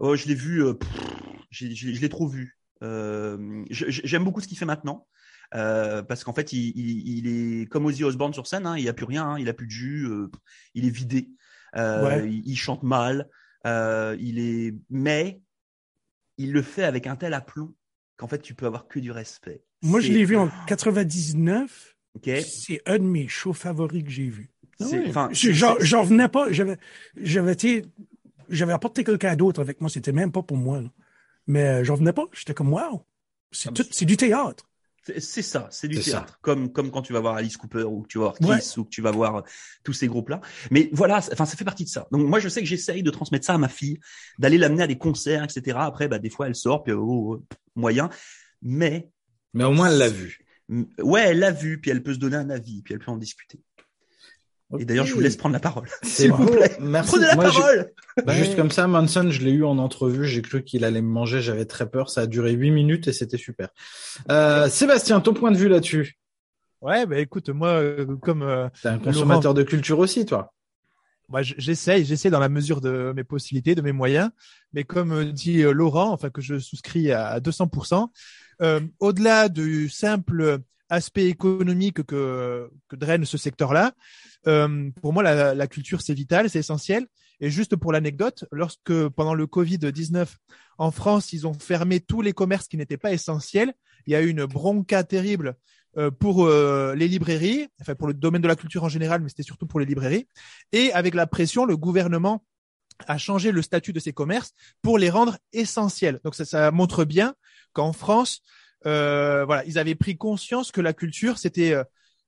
Oh, 0.00 0.16
je 0.16 0.26
l'ai 0.26 0.34
vu, 0.34 0.64
euh, 0.64 0.74
pff, 0.74 0.88
j'ai- 1.50 1.74
j'ai- 1.74 1.94
je 1.94 2.00
l'ai 2.00 2.08
trop 2.08 2.26
vu. 2.26 2.56
Euh, 2.82 3.62
je- 3.70 3.88
je- 3.88 4.00
J'aime 4.04 4.24
beaucoup 4.24 4.40
ce 4.40 4.48
qu'il 4.48 4.58
fait 4.58 4.64
maintenant. 4.66 5.06
Euh, 5.54 6.02
parce 6.02 6.24
qu'en 6.24 6.32
fait, 6.32 6.52
il, 6.52 6.72
il, 6.76 7.18
il 7.26 7.60
est 7.62 7.66
comme 7.66 7.86
Ozzy 7.86 8.02
Osbourne 8.04 8.32
sur 8.34 8.46
scène, 8.46 8.66
hein, 8.66 8.76
il 8.76 8.82
n'y 8.82 8.88
a 8.88 8.92
plus 8.92 9.04
rien, 9.06 9.24
hein, 9.24 9.38
il 9.38 9.48
a 9.48 9.52
plus 9.54 9.66
de 9.66 9.70
jus, 9.72 10.06
euh, 10.06 10.28
il 10.74 10.84
est 10.86 10.90
vidé, 10.90 11.30
euh, 11.76 12.04
Ouais. 12.04 12.28
il, 12.30 12.42
il 12.48 12.56
chante 12.56 12.82
mal, 12.82 13.28
euh, 13.66 14.16
il 14.18 14.38
est, 14.38 14.74
mais 14.90 15.40
il 16.38 16.52
le 16.52 16.62
fait 16.62 16.82
avec 16.84 17.06
un 17.06 17.16
tel 17.16 17.32
aplomb 17.34 17.74
qu'en 18.16 18.26
fait, 18.28 18.40
tu 18.40 18.54
peux 18.54 18.66
avoir 18.66 18.88
que 18.88 18.98
du 18.98 19.10
respect. 19.12 19.62
Moi, 19.82 20.00
je 20.00 20.10
l'ai 20.12 20.24
vu 20.24 20.36
en 20.36 20.50
99. 20.66 21.94
Ok. 22.14 22.30
C'est 22.46 22.80
un 22.86 22.98
de 22.98 23.04
mes 23.04 23.28
shows 23.28 23.52
favoris 23.52 24.02
que 24.02 24.10
j'ai 24.10 24.28
vu. 24.28 24.50
Je- 24.80 25.52
J'en 25.80 26.02
revenais 26.02 26.28
pas. 26.28 26.50
J'avais, 26.50 26.76
j'avais 27.16 28.72
apporté 28.72 29.04
quelqu'un 29.04 29.36
d'autre 29.36 29.60
avec 29.60 29.80
moi. 29.80 29.90
C'était 29.90 30.12
même 30.12 30.32
pas 30.32 30.42
pour 30.42 30.56
moi. 30.56 30.80
là. 30.80 30.88
Mais 31.46 31.62
euh, 31.62 31.84
j'en 31.84 31.94
revenais 31.94 32.12
pas. 32.12 32.24
J'étais 32.32 32.54
comme, 32.54 32.72
wow. 32.72 33.04
C'est 33.52 33.68
Ah, 33.78 33.82
c'est 33.90 34.04
du 34.04 34.16
théâtre. 34.16 34.68
C'est- 35.18 35.42
ça, 35.42 35.68
c'est 35.70 35.88
du 35.88 36.02
ça. 36.02 36.10
théâtre. 36.10 36.38
Comme, 36.42 36.72
comme 36.72 36.90
quand 36.90 37.02
tu 37.02 37.12
vas 37.12 37.20
voir 37.20 37.36
Alice 37.36 37.56
Cooper 37.56 37.84
ou 37.84 38.02
que 38.02 38.08
tu 38.08 38.18
vas 38.18 38.24
voir 38.24 38.40
Ouais. 38.50 38.58
Kiss 38.58 38.76
ou 38.76 38.84
que 38.84 38.90
tu 38.90 39.02
vas 39.02 39.10
voir 39.12 39.36
euh, 39.36 39.42
tous 39.84 39.92
ces 39.92 40.08
groupes-là. 40.08 40.40
Mais 40.70 40.90
voilà, 40.92 41.20
ça- 41.20 41.30
enfin, 41.32 41.44
ça 41.46 41.56
fait 41.56 41.64
partie 41.64 41.84
de 41.84 41.88
ça. 41.88 42.08
Donc 42.10 42.26
moi, 42.26 42.40
je 42.40 42.48
sais 42.48 42.60
que 42.60 42.66
j'essaye 42.66 43.02
de 43.02 43.10
transmettre 43.10 43.46
ça 43.46 43.54
à 43.54 43.58
ma 43.58 43.68
fille, 43.68 43.98
d'aller 44.38 44.58
l'amener 44.58 44.82
à 44.82 44.86
des 44.86 44.98
concerts, 44.98 45.44
etc. 45.44 45.78
Après, 45.80 46.08
bah, 46.08 46.18
des 46.18 46.30
fois, 46.30 46.48
elle 46.48 46.54
sort, 46.56 46.82
puis 46.82 46.92
oh, 46.92 47.36
oh, 47.38 47.44
moyen. 47.76 48.10
Mais 48.62 49.10
Mais 49.54 49.64
au 49.64 49.72
moins, 49.72 49.88
elle 49.90 49.98
l'a 49.98 50.08
vu. 50.08 50.38
ouais, 50.98 51.22
elle 51.28 51.38
l'a 51.38 51.52
vu, 51.52 51.80
puis 51.80 51.90
elle 51.92 52.02
peut 52.02 52.14
se 52.14 52.18
donner 52.18 52.36
un 52.36 52.50
avis, 52.50 52.82
puis 52.82 52.94
elle 52.94 53.00
peut 53.00 53.10
en 53.12 53.16
discuter. 53.16 53.60
Et 54.78 54.84
d'ailleurs, 54.84 55.06
je 55.06 55.14
vous 55.14 55.20
laisse 55.20 55.36
prendre 55.36 55.52
la 55.52 55.60
parole. 55.60 55.88
C'est 56.02 56.22
S'il 56.22 56.32
vous 56.32 56.46
plaît. 56.46 56.76
Merci. 56.80 57.12
Prenez 57.12 57.26
la 57.26 57.34
Moi, 57.36 57.44
parole. 57.44 57.92
Bah, 58.24 58.34
Juste 58.34 58.56
comme 58.56 58.70
ça, 58.70 58.86
Manson, 58.86 59.30
je 59.30 59.42
l'ai 59.42 59.52
eu 59.52 59.64
en 59.64 59.78
entrevue. 59.78 60.26
J'ai 60.26 60.42
cru 60.42 60.64
qu'il 60.64 60.84
allait 60.84 61.02
me 61.02 61.08
manger. 61.08 61.40
J'avais 61.40 61.66
très 61.66 61.88
peur. 61.88 62.10
Ça 62.10 62.22
a 62.22 62.26
duré 62.26 62.52
huit 62.52 62.72
minutes 62.72 63.06
et 63.08 63.12
c'était 63.12 63.36
super. 63.36 63.68
Euh, 64.30 64.68
Sébastien, 64.68 65.20
ton 65.20 65.34
point 65.34 65.52
de 65.52 65.56
vue 65.56 65.68
là-dessus? 65.68 66.18
Ouais, 66.82 67.06
bah 67.06 67.18
écoute, 67.18 67.48
moi, 67.48 67.68
euh, 67.68 68.16
comme 68.16 68.42
euh, 68.42 68.68
T'es 68.82 68.88
un 68.88 68.98
consommateur 68.98 69.54
de 69.54 69.62
culture 69.62 69.98
aussi, 69.98 70.26
toi. 70.26 70.52
Bah, 71.28 71.42
j'essaye, 71.42 72.04
j'essaie 72.04 72.30
dans 72.30 72.38
la 72.38 72.48
mesure 72.48 72.80
de 72.80 73.12
mes 73.16 73.24
possibilités, 73.24 73.74
de 73.74 73.82
mes 73.82 73.92
moyens. 73.92 74.30
Mais 74.72 74.84
comme 74.84 75.12
euh, 75.12 75.24
dit 75.32 75.62
Laurent, 75.62 76.12
enfin 76.12 76.30
que 76.30 76.40
je 76.40 76.58
souscris 76.58 77.12
à 77.12 77.28
à 77.28 77.40
200%, 77.40 78.08
euh, 78.62 78.80
au-delà 79.00 79.48
du 79.48 79.88
simple 79.88 80.58
aspect 80.88 81.26
économique 81.26 82.02
que, 82.04 82.70
que 82.88 82.96
draine 82.96 83.24
ce 83.24 83.38
secteur-là, 83.38 83.92
euh, 84.46 84.90
pour 85.02 85.12
moi, 85.12 85.22
la, 85.22 85.54
la 85.54 85.66
culture, 85.66 86.00
c'est 86.00 86.14
vital, 86.14 86.48
c'est 86.50 86.60
essentiel. 86.60 87.06
Et 87.40 87.50
juste 87.50 87.76
pour 87.76 87.92
l'anecdote, 87.92 88.44
lorsque 88.50 89.08
pendant 89.08 89.34
le 89.34 89.46
Covid-19, 89.46 90.26
en 90.78 90.90
France, 90.90 91.32
ils 91.32 91.46
ont 91.46 91.54
fermé 91.54 92.00
tous 92.00 92.22
les 92.22 92.32
commerces 92.32 92.68
qui 92.68 92.76
n'étaient 92.76 92.96
pas 92.96 93.12
essentiels, 93.12 93.74
il 94.06 94.12
y 94.12 94.16
a 94.16 94.22
eu 94.22 94.28
une 94.28 94.44
bronca 94.46 95.04
terrible 95.04 95.56
euh, 95.98 96.10
pour 96.10 96.44
euh, 96.44 96.94
les 96.94 97.08
librairies, 97.08 97.68
enfin 97.80 97.94
pour 97.94 98.06
le 98.06 98.14
domaine 98.14 98.42
de 98.42 98.48
la 98.48 98.56
culture 98.56 98.84
en 98.84 98.88
général, 98.88 99.20
mais 99.22 99.28
c'était 99.28 99.42
surtout 99.42 99.66
pour 99.66 99.80
les 99.80 99.86
librairies. 99.86 100.28
Et 100.72 100.92
avec 100.92 101.14
la 101.14 101.26
pression, 101.26 101.64
le 101.64 101.76
gouvernement 101.76 102.44
a 103.06 103.18
changé 103.18 103.52
le 103.52 103.62
statut 103.62 103.92
de 103.92 104.00
ces 104.00 104.12
commerces 104.12 104.52
pour 104.80 104.98
les 104.98 105.10
rendre 105.10 105.36
essentiels. 105.52 106.20
Donc 106.24 106.34
ça, 106.34 106.44
ça 106.44 106.70
montre 106.70 107.04
bien 107.04 107.34
qu'en 107.72 107.92
France, 107.92 108.42
euh, 108.86 109.44
voilà, 109.44 109.64
ils 109.66 109.78
avaient 109.78 109.94
pris 109.94 110.16
conscience 110.16 110.70
que 110.70 110.80
la 110.80 110.92
culture 110.92 111.38
c'était 111.38 111.72
euh, 111.72 111.84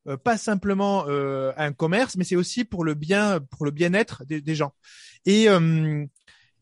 euh, 0.09 0.17
pas 0.17 0.39
simplement 0.39 1.05
euh, 1.09 1.53
un 1.57 1.73
commerce, 1.73 2.17
mais 2.17 2.25
c'est 2.25 2.37
aussi 2.37 2.65
pour 2.65 2.85
le 2.85 2.95
bien, 2.95 3.41
pour 3.41 3.65
le 3.65 3.71
bien-être 3.71 4.25
des, 4.27 4.55
gens. 4.55 4.73
Et 5.27 5.49
euh, 5.49 6.05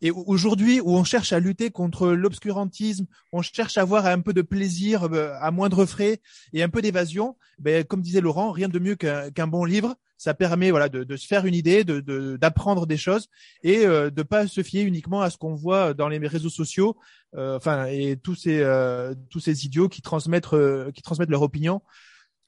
et 0.02 0.10
aujourd'hui, 0.10 0.80
où 0.80 0.96
on 0.96 1.04
cherche 1.04 1.32
à 1.32 1.40
lutter 1.40 1.70
contre 1.70 2.08
l'obscurantisme, 2.08 3.06
on 3.32 3.42
cherche 3.42 3.78
à 3.78 3.82
avoir 3.82 4.06
un 4.06 4.20
peu 4.20 4.32
de 4.32 4.42
plaisir 4.42 5.04
euh, 5.12 5.32
à 5.40 5.50
moindre 5.50 5.86
frais 5.86 6.20
et 6.52 6.62
un 6.62 6.68
peu 6.68 6.82
d'évasion, 6.82 7.36
ben, 7.58 7.84
comme 7.84 8.02
disait 8.02 8.20
Laurent, 8.20 8.50
rien 8.52 8.68
de 8.68 8.78
mieux 8.78 8.94
qu'un 8.96 9.30
qu'un 9.30 9.46
bon 9.46 9.64
livre. 9.64 9.94
Ça 10.18 10.32
permet 10.32 10.70
voilà 10.70 10.88
de, 10.88 11.04
de 11.04 11.16
se 11.16 11.26
faire 11.26 11.44
une 11.44 11.54
idée, 11.54 11.84
de 11.84 12.00
de- 12.00 12.38
d'apprendre 12.38 12.86
des 12.86 12.96
choses 12.96 13.28
et 13.62 13.84
euh, 13.84 14.10
de 14.10 14.22
pas 14.22 14.46
se 14.46 14.62
fier 14.62 14.82
uniquement 14.84 15.20
à 15.20 15.28
ce 15.28 15.36
qu'on 15.36 15.54
voit 15.54 15.92
dans 15.92 16.08
les 16.08 16.18
réseaux 16.26 16.48
sociaux, 16.48 16.96
euh, 17.34 17.56
enfin 17.58 17.84
et 17.86 18.16
tous 18.16 18.34
ces 18.34 18.60
euh, 18.60 19.14
tous 19.28 19.40
ces 19.40 19.66
idiots 19.66 19.90
qui 19.90 20.00
transmettent 20.00 20.54
euh, 20.54 20.90
qui 20.92 21.02
transmettent 21.02 21.28
leur 21.30 21.42
opinion. 21.42 21.82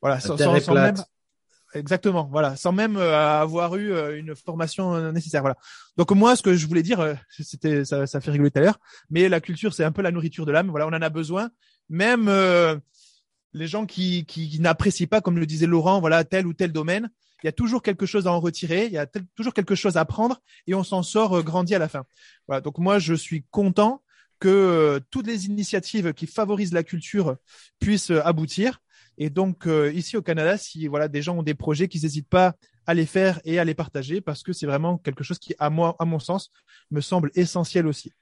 Voilà, 0.01 0.19
sans, 0.21 0.37
sans- 0.61 0.73
même 0.87 1.05
exactement, 1.75 2.29
voilà, 2.31 2.57
sans 2.57 2.73
même 2.73 2.97
euh, 2.97 3.41
avoir 3.41 3.77
eu 3.77 3.93
euh, 3.93 4.19
une 4.19 4.35
formation 4.35 4.95
euh, 4.95 5.13
nécessaire. 5.13 5.43
Voilà. 5.43 5.57
Donc 5.97 6.11
moi, 6.13 6.37
ce 6.37 6.43
que 6.43 6.55
je 6.55 6.67
voulais 6.67 6.83
dire, 6.83 7.17
c'était 7.31 7.85
ça, 7.85 8.07
fait 8.07 8.31
rigoler 8.31 8.51
tout 8.51 8.59
à 8.59 8.63
l'heure, 8.63 8.81
mais 9.11 9.29
la 9.29 9.41
culture, 9.41 9.75
c'est 9.75 9.85
un 9.85 9.93
peu 9.93 10.03
la 10.03 10.11
nourriture 10.11 10.47
de 10.47 10.53
l'âme. 10.53 10.71
Voilà, 10.71 10.87
on 10.87 10.91
en 10.93 11.03
a 11.03 11.09
besoin. 11.09 11.51
Même 11.89 12.31
les 13.53 13.67
gens 13.67 13.87
qui, 13.87 14.57
n'apprécient 14.61 15.07
pas, 15.07 15.21
comme 15.21 15.39
le 15.39 15.47
disait 15.47 15.67
Laurent, 15.67 16.01
voilà 16.01 16.25
tel 16.25 16.47
ou 16.47 16.53
tel 16.53 16.73
domaine, 16.73 17.11
il 17.43 17.47
y 17.47 17.49
a 17.49 17.53
toujours 17.53 17.83
quelque 17.83 18.05
chose 18.05 18.27
à 18.27 18.33
en 18.33 18.41
retirer, 18.41 18.87
il 18.87 18.93
y 18.93 18.99
a 18.99 19.07
toujours 19.37 19.55
quelque 19.55 19.75
chose 19.75 19.97
à 19.97 20.01
apprendre 20.01 20.41
et 20.67 20.75
on 20.75 20.83
s'en 20.83 21.03
sort 21.03 21.43
grandi 21.43 21.75
à 21.75 21.79
la 21.79 21.89
fin. 21.89 22.05
Voilà, 22.47 22.61
donc 22.61 22.79
moi, 22.79 22.99
je 22.99 23.15
suis 23.15 23.45
content 23.51 24.03
que 24.41 25.01
toutes 25.11 25.27
les 25.27 25.47
initiatives 25.47 26.13
qui 26.15 26.27
favorisent 26.27 26.73
la 26.73 26.83
culture 26.83 27.37
puissent 27.81 28.11
aboutir. 28.11 28.81
Et 29.19 29.31
donc 29.31 29.67
euh, 29.67 29.93
ici 29.93 30.17
au 30.17 30.23
Canada, 30.23 30.57
si 30.57 30.87
voilà 30.87 31.09
des 31.09 31.23
gens 31.23 31.37
ont 31.37 31.43
des 31.43 31.55
projets, 31.55 31.89
qu'ils 31.89 32.03
n'hésitent 32.03 32.29
pas 32.29 32.55
à 32.87 32.95
les 32.95 33.05
faire 33.05 33.41
et 33.45 33.59
à 33.59 33.65
les 33.65 33.75
partager 33.75 34.21
parce 34.21 34.43
que 34.45 34.53
c'est 34.53 34.65
vraiment 34.65 34.97
quelque 34.97 35.25
chose 35.25 35.41
qui, 35.41 35.55
à 35.59 35.71
moi, 35.71 35.97
à 35.99 36.05
mon 36.05 36.21
sens, 36.21 36.51
me 36.93 37.01
semble 37.01 37.31
essentiel 37.35 37.87
aussi. 37.89 38.13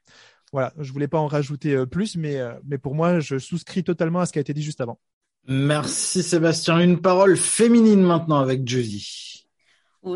Voilà, 0.52 0.72
je 0.78 0.90
voulais 0.92 1.06
pas 1.06 1.18
en 1.18 1.26
rajouter 1.26 1.74
euh, 1.74 1.86
plus, 1.86 2.16
mais 2.16 2.36
euh, 2.36 2.54
mais 2.64 2.78
pour 2.78 2.94
moi, 2.94 3.20
je 3.20 3.38
souscris 3.38 3.84
totalement 3.84 4.20
à 4.20 4.26
ce 4.26 4.32
qui 4.32 4.38
a 4.38 4.40
été 4.40 4.54
dit 4.54 4.62
juste 4.62 4.80
avant. 4.80 4.98
Merci 5.46 6.22
Sébastien. 6.22 6.80
Une 6.80 7.00
parole 7.00 7.36
féminine 7.36 8.02
maintenant 8.02 8.38
avec 8.38 8.66
Josie. 8.66 9.45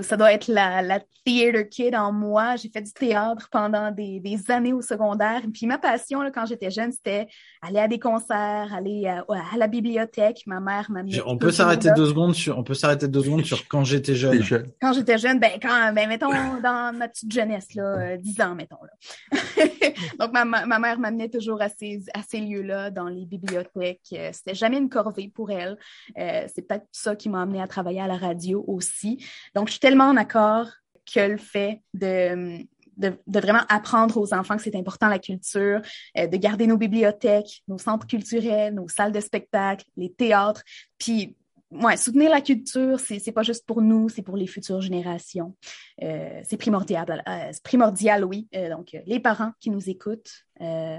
Ça 0.02 0.16
doit 0.16 0.32
être 0.32 0.48
la, 0.48 0.82
la 0.82 1.00
theater 1.24 1.68
kid 1.68 1.94
en 1.94 2.12
moi. 2.12 2.56
J'ai 2.56 2.70
fait 2.70 2.82
du 2.82 2.92
théâtre 2.92 3.48
pendant 3.50 3.90
des, 3.90 4.20
des 4.20 4.50
années 4.50 4.72
au 4.72 4.80
secondaire. 4.80 5.42
Puis 5.52 5.66
ma 5.66 5.78
passion, 5.78 6.22
là, 6.22 6.30
quand 6.30 6.46
j'étais 6.46 6.70
jeune, 6.70 6.92
c'était 6.92 7.26
aller 7.62 7.78
à 7.78 7.88
des 7.88 7.98
concerts, 7.98 8.72
aller 8.72 9.06
à, 9.06 9.24
à 9.28 9.56
la 9.56 9.66
bibliothèque. 9.66 10.42
Ma 10.46 10.60
mère 10.60 10.90
m'amenait. 10.90 11.20
On 11.26 11.36
peut 11.36 11.50
s'arrêter 11.50 11.90
deux 11.96 12.06
secondes 12.06 12.34
sur, 12.34 12.58
on 12.58 12.64
peut 12.64 12.74
s'arrêter 12.74 13.08
deux 13.08 13.22
secondes 13.22 13.44
sur 13.44 13.66
quand 13.68 13.84
j'étais 13.84 14.14
jeune. 14.14 14.38
Déjà. 14.38 14.58
Quand 14.80 14.92
j'étais 14.92 15.18
jeune, 15.18 15.38
ben 15.40 15.52
quand, 15.60 15.92
ben 15.92 16.08
mettons 16.08 16.30
dans 16.62 16.96
ma 16.96 17.08
petite 17.08 17.32
jeunesse 17.32 17.74
là, 17.74 17.82
euh, 17.82 18.16
10 18.16 18.40
ans 18.42 18.54
mettons 18.54 18.78
là. 18.82 19.38
Donc 20.18 20.32
ma, 20.32 20.44
ma 20.44 20.66
ma 20.66 20.78
mère 20.78 20.98
m'amenait 20.98 21.28
toujours 21.28 21.60
à 21.60 21.68
ces 21.68 22.02
à 22.14 22.20
ces 22.22 22.40
lieux-là, 22.40 22.90
dans 22.90 23.08
les 23.08 23.26
bibliothèques. 23.26 24.00
Euh, 24.12 24.30
C'était 24.32 24.54
jamais 24.54 24.78
une 24.78 24.88
corvée 24.88 25.30
pour 25.34 25.50
elle. 25.50 25.76
Euh, 26.18 26.46
c'est 26.54 26.62
peut-être 26.62 26.86
ça 26.92 27.16
qui 27.16 27.28
m'a 27.28 27.42
amené 27.42 27.60
à 27.60 27.66
travailler 27.66 28.00
à 28.00 28.06
la 28.06 28.16
radio 28.16 28.64
aussi. 28.66 29.24
Donc 29.54 29.70
je 29.70 29.79
tellement 29.80 30.04
en 30.04 30.16
accord 30.16 30.68
que 31.12 31.20
le 31.20 31.38
fait 31.38 31.82
de 31.94 32.64
de, 32.96 33.18
de 33.26 33.40
vraiment 33.40 33.64
apprendre 33.70 34.18
aux 34.18 34.34
enfants 34.34 34.56
que 34.58 34.62
c'est 34.62 34.76
important 34.76 35.08
la 35.08 35.18
culture, 35.18 35.80
euh, 36.18 36.26
de 36.26 36.36
garder 36.36 36.66
nos 36.66 36.76
bibliothèques, 36.76 37.62
nos 37.66 37.78
centres 37.78 38.06
culturels, 38.06 38.74
nos 38.74 38.88
salles 38.88 39.12
de 39.12 39.20
spectacle, 39.20 39.86
les 39.96 40.12
théâtres, 40.12 40.62
puis 40.98 41.34
ouais, 41.70 41.96
soutenir 41.96 42.30
la 42.30 42.40
culture, 42.40 43.00
c'est, 43.00 43.18
c'est 43.18 43.32
pas 43.32 43.42
juste 43.42 43.66
pour 43.66 43.82
nous, 43.82 44.08
c'est 44.08 44.22
pour 44.22 44.36
les 44.36 44.46
futures 44.46 44.80
générations. 44.80 45.56
Euh, 46.02 46.40
c'est 46.44 46.56
primordial, 46.56 47.22
euh, 47.26 47.52
primordial, 47.62 48.24
oui. 48.24 48.48
Euh, 48.54 48.70
donc, 48.70 48.94
euh, 48.94 49.00
les 49.06 49.20
parents 49.20 49.52
qui 49.60 49.70
nous 49.70 49.88
écoutent, 49.88 50.44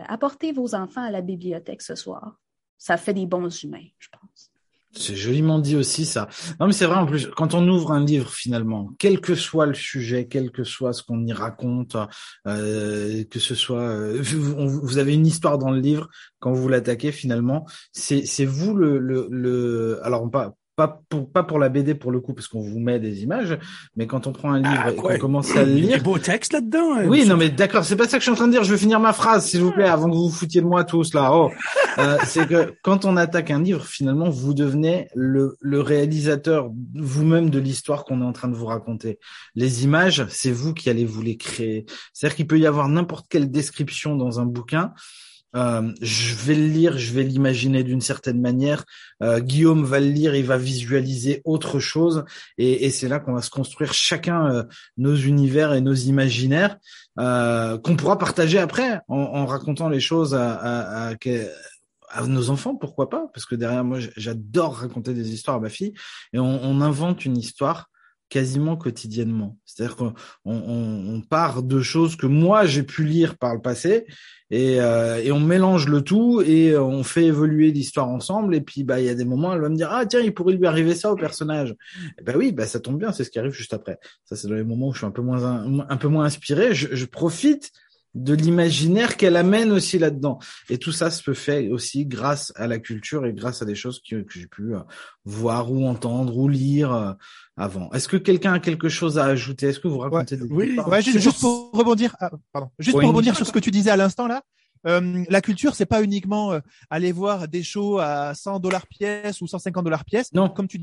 apportez 0.07 0.51
vos 0.51 0.73
enfants 0.73 1.03
à 1.03 1.11
la 1.11 1.21
bibliothèque 1.21 1.81
ce 1.81 1.95
soir. 1.95 2.39
Ça 2.77 2.97
fait 2.97 3.13
des 3.13 3.27
bons 3.27 3.63
humains, 3.63 3.85
je 3.99 4.07
pense. 4.09 4.50
C'est 4.93 5.15
joliment 5.15 5.59
dit 5.59 5.75
aussi 5.75 6.05
ça. 6.05 6.27
Non 6.59 6.67
mais 6.67 6.73
c'est 6.73 6.85
vrai 6.85 6.97
en 6.97 7.05
plus 7.05 7.27
quand 7.27 7.53
on 7.53 7.67
ouvre 7.67 7.91
un 7.91 8.03
livre 8.03 8.31
finalement, 8.31 8.91
quel 8.99 9.21
que 9.21 9.35
soit 9.35 9.65
le 9.65 9.73
sujet, 9.73 10.27
quel 10.27 10.51
que 10.51 10.63
soit 10.63 10.91
ce 10.91 11.01
qu'on 11.01 11.25
y 11.25 11.31
raconte, 11.31 11.95
euh, 12.47 13.23
que 13.29 13.39
ce 13.39 13.55
soit 13.55 13.79
euh, 13.79 14.21
vous, 14.21 14.97
avez 14.97 15.13
une 15.13 15.25
histoire 15.25 15.57
dans 15.57 15.71
le 15.71 15.79
livre 15.79 16.09
quand 16.39 16.51
vous 16.51 16.67
l'attaquez 16.67 17.11
finalement, 17.13 17.65
c'est 17.93 18.25
c'est 18.25 18.45
vous 18.45 18.75
le 18.75 18.99
le, 18.99 19.27
le 19.31 19.99
alors 20.03 20.29
pas 20.29 20.55
pas 20.87 21.01
pour, 21.09 21.29
pas 21.31 21.43
pour 21.43 21.59
la 21.59 21.69
BD 21.69 21.93
pour 21.95 22.11
le 22.11 22.19
coup, 22.19 22.33
parce 22.33 22.47
qu'on 22.47 22.61
vous 22.61 22.79
met 22.79 22.99
des 22.99 23.23
images, 23.23 23.57
mais 23.95 24.07
quand 24.07 24.27
on 24.27 24.31
prend 24.31 24.51
un 24.51 24.59
livre 24.59 24.81
Ah, 24.85 24.91
et 24.91 24.95
qu'on 24.95 25.17
commence 25.17 25.55
à 25.55 25.63
le 25.63 25.71
Il 25.71 25.79
y 25.79 25.83
a 25.83 25.87
lire, 25.89 25.97
des 25.99 26.03
beaux 26.03 26.17
textes 26.17 26.53
là-dedans. 26.53 26.95
hein. 26.97 27.05
oui, 27.07 27.25
non, 27.25 27.37
mais 27.37 27.49
d'accord, 27.49 27.83
c'est 27.85 27.95
pas 27.95 28.07
ça 28.07 28.17
que 28.17 28.21
je 28.21 28.23
suis 28.25 28.31
en 28.31 28.35
train 28.35 28.47
de 28.47 28.51
dire. 28.53 28.63
Je 28.63 28.71
vais 28.71 28.77
finir 28.77 28.99
ma 28.99 29.13
phrase, 29.13 29.45
s'il 29.45 29.61
vous 29.61 29.71
plaît, 29.71 29.87
avant 29.87 30.09
que 30.09 30.15
vous 30.15 30.29
vous 30.29 30.35
foutiez 30.35 30.61
de 30.61 30.65
moi 30.65 30.83
tous 30.83 31.13
là. 31.13 31.31
Oh, 31.33 31.49
Euh, 31.99 32.17
c'est 32.25 32.47
que 32.47 32.73
quand 32.83 33.03
on 33.05 33.17
attaque 33.17 33.51
un 33.51 33.61
livre, 33.61 33.85
finalement, 33.85 34.29
vous 34.29 34.53
devenez 34.53 35.07
le, 35.13 35.57
le 35.59 35.81
réalisateur 35.81 36.69
vous-même 36.95 37.49
de 37.49 37.59
l'histoire 37.59 38.05
qu'on 38.05 38.21
est 38.21 38.25
en 38.25 38.31
train 38.31 38.47
de 38.47 38.55
vous 38.55 38.65
raconter. 38.65 39.19
Les 39.55 39.83
images, 39.83 40.25
c'est 40.29 40.51
vous 40.51 40.73
qui 40.73 40.89
allez 40.89 41.03
vous 41.05 41.21
les 41.21 41.35
créer. 41.35 41.85
C'est-à-dire 42.13 42.35
qu'il 42.37 42.47
peut 42.47 42.59
y 42.59 42.65
avoir 42.65 42.87
n'importe 42.87 43.25
quelle 43.29 43.51
description 43.51 44.15
dans 44.15 44.39
un 44.39 44.45
bouquin. 44.45 44.93
Euh, 45.55 45.91
je 46.01 46.35
vais 46.35 46.55
le 46.55 46.67
lire, 46.67 46.97
je 46.97 47.11
vais 47.13 47.23
l'imaginer 47.23 47.83
d'une 47.83 48.01
certaine 48.01 48.39
manière. 48.39 48.85
Euh, 49.21 49.39
Guillaume 49.39 49.83
va 49.83 49.99
le 49.99 50.07
lire, 50.07 50.33
il 50.35 50.45
va 50.45 50.57
visualiser 50.57 51.41
autre 51.43 51.79
chose, 51.79 52.23
et, 52.57 52.85
et 52.85 52.89
c'est 52.89 53.07
là 53.07 53.19
qu'on 53.19 53.33
va 53.33 53.41
se 53.41 53.49
construire 53.49 53.93
chacun 53.93 54.49
euh, 54.49 54.63
nos 54.97 55.15
univers 55.15 55.73
et 55.73 55.81
nos 55.81 55.93
imaginaires 55.93 56.77
euh, 57.19 57.77
qu'on 57.77 57.97
pourra 57.97 58.17
partager 58.17 58.59
après 58.59 59.01
en, 59.07 59.17
en 59.17 59.45
racontant 59.45 59.89
les 59.89 59.99
choses 59.99 60.33
à, 60.35 60.53
à, 60.53 61.09
à, 61.09 61.15
à 62.09 62.27
nos 62.27 62.49
enfants, 62.49 62.75
pourquoi 62.75 63.09
pas? 63.09 63.27
Parce 63.33 63.45
que 63.45 63.55
derrière 63.55 63.83
moi, 63.83 63.99
j'adore 64.15 64.77
raconter 64.77 65.13
des 65.13 65.33
histoires 65.33 65.57
à 65.57 65.59
ma 65.59 65.69
fille, 65.69 65.93
et 66.33 66.39
on, 66.39 66.63
on 66.63 66.81
invente 66.81 67.25
une 67.25 67.37
histoire 67.37 67.89
quasiment 68.31 68.77
quotidiennement. 68.77 69.57
C'est-à-dire 69.65 69.97
qu'on 69.97 70.13
on, 70.45 70.55
on- 70.55 71.21
part 71.21 71.61
de 71.63 71.81
choses 71.81 72.15
que 72.15 72.25
moi 72.25 72.65
j'ai 72.65 72.81
pu 72.83 73.03
lire 73.03 73.37
par 73.37 73.53
le 73.53 73.61
passé 73.61 74.05
et, 74.49 74.79
euh, 74.81 75.17
et 75.21 75.31
on 75.31 75.39
mélange 75.39 75.87
le 75.87 76.01
tout 76.01 76.41
et 76.41 76.75
on 76.77 77.03
fait 77.03 77.25
évoluer 77.25 77.71
l'histoire 77.71 78.07
ensemble 78.07 78.55
et 78.55 78.61
puis 78.61 78.83
bah 78.83 78.99
il 79.01 79.05
y 79.05 79.09
a 79.09 79.15
des 79.15 79.25
moments 79.25 79.53
elle 79.53 79.61
va 79.61 79.69
me 79.69 79.75
dire 79.75 79.89
ah 79.91 80.05
tiens 80.05 80.21
il 80.21 80.33
pourrait 80.33 80.55
lui 80.55 80.65
arriver 80.65 80.95
ça 80.95 81.11
au 81.11 81.15
personnage. 81.15 81.75
Et 82.19 82.23
ben 82.23 82.35
oui 82.37 82.51
bah 82.53 82.65
ça 82.65 82.79
tombe 82.79 82.97
bien 82.97 83.11
c'est 83.11 83.23
ce 83.25 83.29
qui 83.29 83.37
arrive 83.39 83.51
juste 83.51 83.73
après. 83.73 83.99
Ça 84.25 84.35
c'est 84.37 84.47
dans 84.47 84.55
les 84.55 84.63
moments 84.63 84.87
où 84.87 84.93
je 84.93 84.99
suis 84.99 85.07
un 85.07 85.11
peu 85.11 85.21
moins 85.21 85.43
un, 85.43 85.79
un 85.87 85.97
peu 85.97 86.07
moins 86.07 86.25
inspiré. 86.25 86.73
Je, 86.73 86.87
je 86.95 87.05
profite 87.05 87.71
de 88.13 88.33
l'imaginaire 88.33 89.15
qu'elle 89.17 89.37
amène 89.37 89.71
aussi 89.71 89.97
là-dedans. 89.97 90.39
Et 90.69 90.77
tout 90.77 90.91
ça 90.91 91.09
se 91.11 91.33
faire 91.33 91.71
aussi 91.71 92.05
grâce 92.05 92.51
à 92.55 92.67
la 92.67 92.79
culture 92.79 93.25
et 93.25 93.33
grâce 93.33 93.61
à 93.61 93.65
des 93.65 93.75
choses 93.75 94.01
que, 94.01 94.21
que 94.23 94.33
j'ai 94.39 94.47
pu 94.47 94.75
euh, 94.75 94.79
voir 95.25 95.71
ou 95.71 95.85
entendre 95.87 96.35
ou 96.37 96.47
lire 96.47 96.93
euh, 96.93 97.13
avant. 97.57 97.89
Est-ce 97.91 98.07
que 98.07 98.17
quelqu'un 98.17 98.53
a 98.53 98.59
quelque 98.59 98.89
chose 98.89 99.17
à 99.17 99.25
ajouter? 99.25 99.67
Est-ce 99.67 99.79
que 99.79 99.87
vous 99.87 99.99
racontez 99.99 100.35
des 100.37 100.43
oui, 100.49 100.77
Ouais, 100.87 101.01
juste, 101.01 101.39
pour- 101.39 101.71
pour 101.71 101.79
rebondir, 101.79 102.15
ah, 102.19 102.31
pardon, 102.51 102.69
juste 102.79 102.97
Oui. 102.97 103.01
pour 103.01 103.09
rebondir 103.09 103.35
sur 103.35 103.45
ce 103.47 103.51
que 103.51 103.59
tu 103.59 103.71
disais 103.71 103.91
à 103.91 103.97
l'instant 103.97 104.27
là. 104.27 104.41
Euh, 104.87 105.23
la 105.29 105.41
culture, 105.41 105.75
c'est 105.75 105.85
pas 105.85 106.01
uniquement 106.01 106.53
euh, 106.53 106.59
aller 106.89 107.11
voir 107.11 107.47
des 107.47 107.61
shows 107.61 107.99
à 107.99 108.33
100 108.33 108.59
dollars 108.59 108.87
pièce 108.87 109.39
ou 109.41 109.47
150 109.47 109.83
dollars 109.83 110.05
pièce. 110.05 110.33
Non. 110.33 110.49
Comme 110.49 110.67
tu 110.67 110.81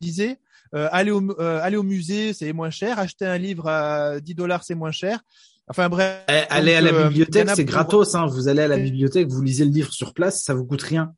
disais, 0.00 0.38
euh, 0.74 0.88
aller 0.92 1.10
au 1.10 1.20
euh, 1.40 1.60
aller 1.60 1.76
au 1.76 1.82
musée, 1.82 2.32
c'est 2.34 2.52
moins 2.52 2.70
cher. 2.70 3.00
Acheter 3.00 3.26
un 3.26 3.38
livre 3.38 3.66
à 3.68 4.20
10 4.20 4.34
dollars, 4.36 4.62
c'est 4.62 4.76
moins 4.76 4.92
cher. 4.92 5.20
Enfin 5.68 5.88
bref. 5.88 6.24
Eh, 6.28 6.32
Aller 6.50 6.74
à 6.74 6.80
la 6.80 6.92
euh, 6.92 7.08
bibliothèque, 7.08 7.48
c'est 7.50 7.64
pour- 7.64 7.72
gratos. 7.72 8.14
Hein. 8.14 8.26
Vous 8.26 8.48
allez 8.48 8.62
à 8.62 8.68
la 8.68 8.78
bibliothèque, 8.78 9.28
vous 9.28 9.42
lisez 9.42 9.64
le 9.64 9.70
livre 9.70 9.92
sur 9.92 10.12
place, 10.12 10.42
ça 10.42 10.54
vous 10.54 10.64
coûte 10.66 10.82
rien. 10.82 11.14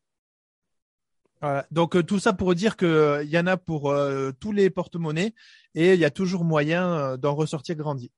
Voilà. 1.40 1.66
Donc 1.70 1.96
euh, 1.96 2.02
tout 2.02 2.18
ça 2.18 2.32
pour 2.32 2.54
dire 2.54 2.76
que 2.76 2.86
euh, 2.86 3.22
il 3.24 3.30
y 3.30 3.38
en 3.38 3.46
a 3.46 3.56
pour 3.56 3.90
euh, 3.90 4.32
tous 4.40 4.52
les 4.52 4.70
porte-monnaies 4.70 5.34
et 5.74 5.94
il 5.94 6.00
y 6.00 6.04
a 6.04 6.10
toujours 6.10 6.44
moyen 6.44 6.86
euh, 6.92 7.16
d'en 7.16 7.34
ressortir 7.34 7.74
grandi. 7.76 8.10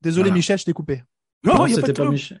Désolé 0.00 0.24
Voilà. 0.24 0.34
Michel, 0.36 0.58
je 0.58 0.64
t'ai 0.64 0.72
coupé. 0.72 1.04
Non, 1.44 1.54
Non, 1.54 1.66
il 1.66 1.70
y 1.70 1.74
a 1.74 1.80
pas 1.80 1.86
c'était 1.86 2.00
de 2.02 2.06
pas. 2.06 2.10
Michel. 2.10 2.40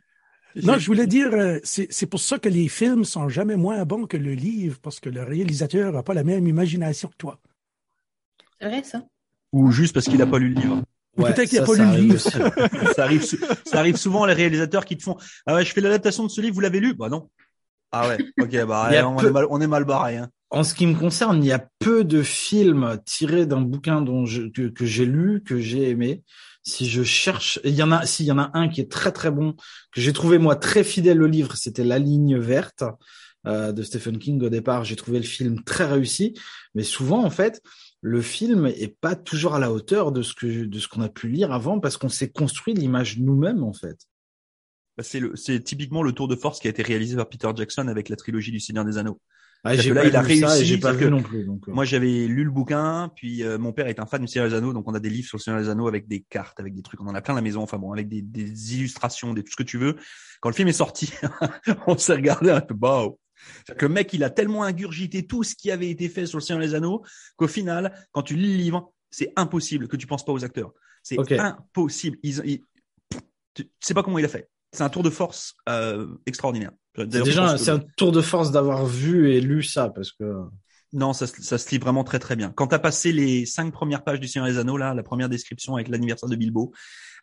Non, 0.62 0.78
je 0.78 0.86
voulais 0.86 1.06
dire, 1.06 1.30
c'est 1.64 2.06
pour 2.06 2.18
ça 2.18 2.38
que 2.38 2.48
les 2.48 2.66
films 2.68 3.04
sont 3.04 3.28
jamais 3.28 3.56
moins 3.56 3.84
bons 3.84 4.06
que 4.06 4.16
le 4.16 4.32
livre, 4.32 4.78
parce 4.80 5.00
que 5.00 5.10
le 5.10 5.22
réalisateur 5.22 5.92
n'a 5.92 6.02
pas 6.02 6.14
la 6.14 6.24
même 6.24 6.46
imagination 6.46 7.08
que 7.08 7.16
toi. 7.18 7.38
C'est 8.58 8.66
vrai, 8.68 8.82
ça? 8.82 9.04
Ou 9.52 9.70
juste 9.70 9.92
parce 9.92 10.06
qu'il 10.06 10.20
a 10.22 10.26
pas 10.26 10.38
lu 10.38 10.54
le 10.54 10.60
livre. 10.62 10.82
Ouais, 11.18 11.32
peut-être 11.32 11.48
qu'il 11.48 11.58
ça, 11.58 11.64
pas 11.64 11.74
ça 11.74 11.82
lu 11.82 11.86
le 11.86 11.88
arrive 11.88 12.02
livre. 12.02 12.14
aussi. 12.14 12.30
ça 12.94 13.04
arrive, 13.04 13.24
ça 13.64 13.78
arrive 13.78 13.96
souvent 13.96 14.26
les 14.26 14.34
réalisateurs 14.34 14.84
qui 14.84 14.96
te 14.96 15.02
font 15.02 15.16
ah 15.46 15.54
ouais 15.54 15.64
je 15.64 15.72
fais 15.72 15.80
l'adaptation 15.80 16.24
de 16.24 16.28
ce 16.30 16.40
livre 16.40 16.54
vous 16.54 16.60
l'avez 16.60 16.80
lu? 16.80 16.94
Bah 16.94 17.08
non 17.08 17.28
ah 17.92 18.08
ouais 18.08 18.22
ok 18.38 18.64
bah 18.66 18.82
a 18.90 19.06
on, 19.06 19.16
peu- 19.16 19.28
est 19.28 19.30
mal, 19.30 19.46
on 19.50 19.60
est 19.60 19.66
mal 19.66 19.84
barré 19.84 20.16
hein. 20.18 20.30
En 20.50 20.62
ce 20.62 20.74
qui 20.74 20.86
me 20.86 20.94
concerne, 20.94 21.42
il 21.42 21.48
y 21.48 21.52
a 21.52 21.66
peu 21.80 22.04
de 22.04 22.22
films 22.22 22.98
tirés 23.04 23.46
d'un 23.46 23.60
bouquin 23.62 24.00
dont 24.00 24.26
je, 24.26 24.42
que, 24.42 24.68
que 24.68 24.86
j'ai 24.86 25.04
lu, 25.04 25.42
que 25.44 25.58
j'ai 25.60 25.90
aimé. 25.90 26.22
Si 26.62 26.88
je 26.88 27.02
cherche, 27.02 27.58
il 27.64 27.74
y 27.74 27.82
en 27.82 27.90
a, 27.90 28.06
s'il 28.06 28.26
y 28.26 28.32
en 28.32 28.38
a 28.38 28.50
un 28.54 28.68
qui 28.68 28.80
est 28.80 28.90
très 28.90 29.10
très 29.10 29.32
bon, 29.32 29.54
que 29.92 30.00
j'ai 30.00 30.12
trouvé 30.12 30.38
moi 30.38 30.54
très 30.54 30.84
fidèle 30.84 31.20
au 31.22 31.26
livre, 31.26 31.56
c'était 31.56 31.82
La 31.84 31.98
Ligne 31.98 32.38
verte 32.38 32.84
euh, 33.46 33.72
de 33.72 33.82
Stephen 33.82 34.18
King. 34.18 34.40
Au 34.42 34.48
départ, 34.48 34.84
j'ai 34.84 34.96
trouvé 34.96 35.18
le 35.18 35.24
film 35.24 35.62
très 35.64 35.84
réussi, 35.86 36.34
mais 36.76 36.84
souvent 36.84 37.24
en 37.24 37.30
fait, 37.30 37.60
le 38.06 38.22
film 38.22 38.66
est 38.66 38.96
pas 39.00 39.16
toujours 39.16 39.56
à 39.56 39.58
la 39.58 39.72
hauteur 39.72 40.12
de 40.12 40.22
ce 40.22 40.32
que 40.32 40.64
de 40.64 40.78
ce 40.78 40.86
qu'on 40.86 41.02
a 41.02 41.08
pu 41.08 41.28
lire 41.28 41.50
avant, 41.52 41.80
parce 41.80 41.96
qu'on 41.96 42.08
s'est 42.08 42.30
construit 42.30 42.72
l'image 42.72 43.18
nous-mêmes 43.18 43.64
en 43.64 43.72
fait. 43.72 43.98
Bah, 44.96 45.02
c'est 45.02 45.18
le 45.18 45.34
c'est 45.34 45.60
typiquement 45.60 46.04
le 46.04 46.12
tour 46.12 46.28
de 46.28 46.36
force 46.36 46.60
qui 46.60 46.68
a 46.68 46.70
été 46.70 46.84
réalisé 46.84 47.16
par 47.16 47.28
Peter 47.28 47.48
Jackson 47.56 47.88
avec 47.88 48.08
la 48.08 48.14
trilogie 48.14 48.52
du 48.52 48.60
Seigneur 48.60 48.84
des 48.84 48.96
Anneaux 48.96 49.20
Ah, 49.64 49.74
j'ai 49.74 49.92
là, 49.92 50.02
pas 50.02 50.06
il 50.06 50.14
a 50.14 50.20
réussi, 50.20 50.64
j'ai 50.64 50.78
pas 50.78 50.92
vu 50.92 51.06
que 51.06 51.10
non 51.10 51.20
plus. 51.20 51.44
Donc, 51.44 51.68
euh. 51.68 51.72
moi 51.72 51.84
j'avais 51.84 52.28
lu 52.28 52.44
le 52.44 52.50
bouquin 52.52 53.10
puis 53.16 53.42
euh, 53.42 53.58
mon 53.58 53.72
père 53.72 53.88
est 53.88 53.98
un 53.98 54.06
fan 54.06 54.20
du 54.20 54.28
Seigneur 54.28 54.48
des 54.48 54.54
Anneaux 54.54 54.72
donc 54.72 54.88
on 54.88 54.94
a 54.94 55.00
des 55.00 55.10
livres 55.10 55.26
sur 55.26 55.38
le 55.38 55.42
Seigneur 55.42 55.60
des 55.60 55.68
Anneaux 55.68 55.88
avec 55.88 56.06
des 56.06 56.24
cartes 56.30 56.60
avec 56.60 56.74
des 56.74 56.82
trucs 56.82 57.00
on 57.00 57.08
en 57.08 57.14
a 57.14 57.20
plein 57.20 57.34
à 57.34 57.38
la 57.38 57.42
maison 57.42 57.60
enfin 57.60 57.76
bon 57.76 57.92
avec 57.92 58.08
des, 58.08 58.22
des 58.22 58.76
illustrations 58.76 59.34
des 59.34 59.42
tout 59.42 59.50
ce 59.50 59.56
que 59.56 59.64
tu 59.64 59.78
veux 59.78 59.96
quand 60.40 60.48
le 60.48 60.54
film 60.54 60.68
est 60.68 60.72
sorti 60.72 61.12
on 61.88 61.98
s'est 61.98 62.14
regardé 62.14 62.50
un 62.50 62.60
peu 62.60 62.74
bah 62.74 63.08
c'est-à-dire 63.64 63.76
que 63.76 63.86
le 63.86 63.92
mec, 63.92 64.12
il 64.12 64.24
a 64.24 64.30
tellement 64.30 64.62
ingurgité 64.64 65.26
tout 65.26 65.42
ce 65.44 65.54
qui 65.54 65.70
avait 65.70 65.90
été 65.90 66.08
fait 66.08 66.26
sur 66.26 66.38
le 66.38 66.42
Seigneur 66.42 66.62
des 66.62 66.74
Anneaux 66.74 67.04
qu'au 67.36 67.48
final, 67.48 67.92
quand 68.12 68.22
tu 68.22 68.34
lis 68.36 68.52
le 68.52 68.58
livre, 68.58 68.92
c'est 69.10 69.32
impossible 69.36 69.88
que 69.88 69.96
tu 69.96 70.06
penses 70.06 70.24
pas 70.24 70.32
aux 70.32 70.44
acteurs. 70.44 70.72
C'est 71.02 71.16
impossible. 71.38 72.18
Ils, 72.22 72.40
ils- 72.44 72.60
tu 73.54 73.64
sais 73.80 73.94
pas 73.94 74.02
comment 74.02 74.18
il 74.18 74.24
a 74.24 74.28
fait. 74.28 74.48
C'est 74.72 74.82
un 74.82 74.88
tour 74.90 75.02
de 75.02 75.10
force 75.10 75.54
euh, 75.68 76.06
extraordinaire. 76.26 76.72
C'est 76.98 77.06
déjà, 77.24 77.52
que- 77.52 77.58
c'est 77.58 77.70
un 77.70 77.80
tour 77.96 78.12
de 78.12 78.20
force 78.20 78.50
d'avoir 78.50 78.84
vu 78.86 79.30
et 79.32 79.40
lu 79.40 79.62
ça, 79.62 79.88
parce 79.90 80.12
que. 80.12 80.24
Non, 80.92 81.12
ça, 81.12 81.26
se- 81.26 81.42
ça 81.42 81.58
se 81.58 81.70
lit 81.70 81.78
vraiment 81.78 82.04
très 82.04 82.18
très 82.18 82.36
bien. 82.36 82.52
Quand 82.54 82.68
t'as 82.68 82.78
passé 82.78 83.12
les 83.12 83.44
cinq 83.46 83.72
premières 83.72 84.04
pages 84.04 84.20
du 84.20 84.28
Seigneur 84.28 84.48
des 84.48 84.58
Anneaux, 84.58 84.76
là, 84.76 84.94
la 84.94 85.02
première 85.02 85.28
description 85.28 85.74
avec 85.74 85.88
l'anniversaire 85.88 86.28
de 86.28 86.36
Bilbo, 86.36 86.72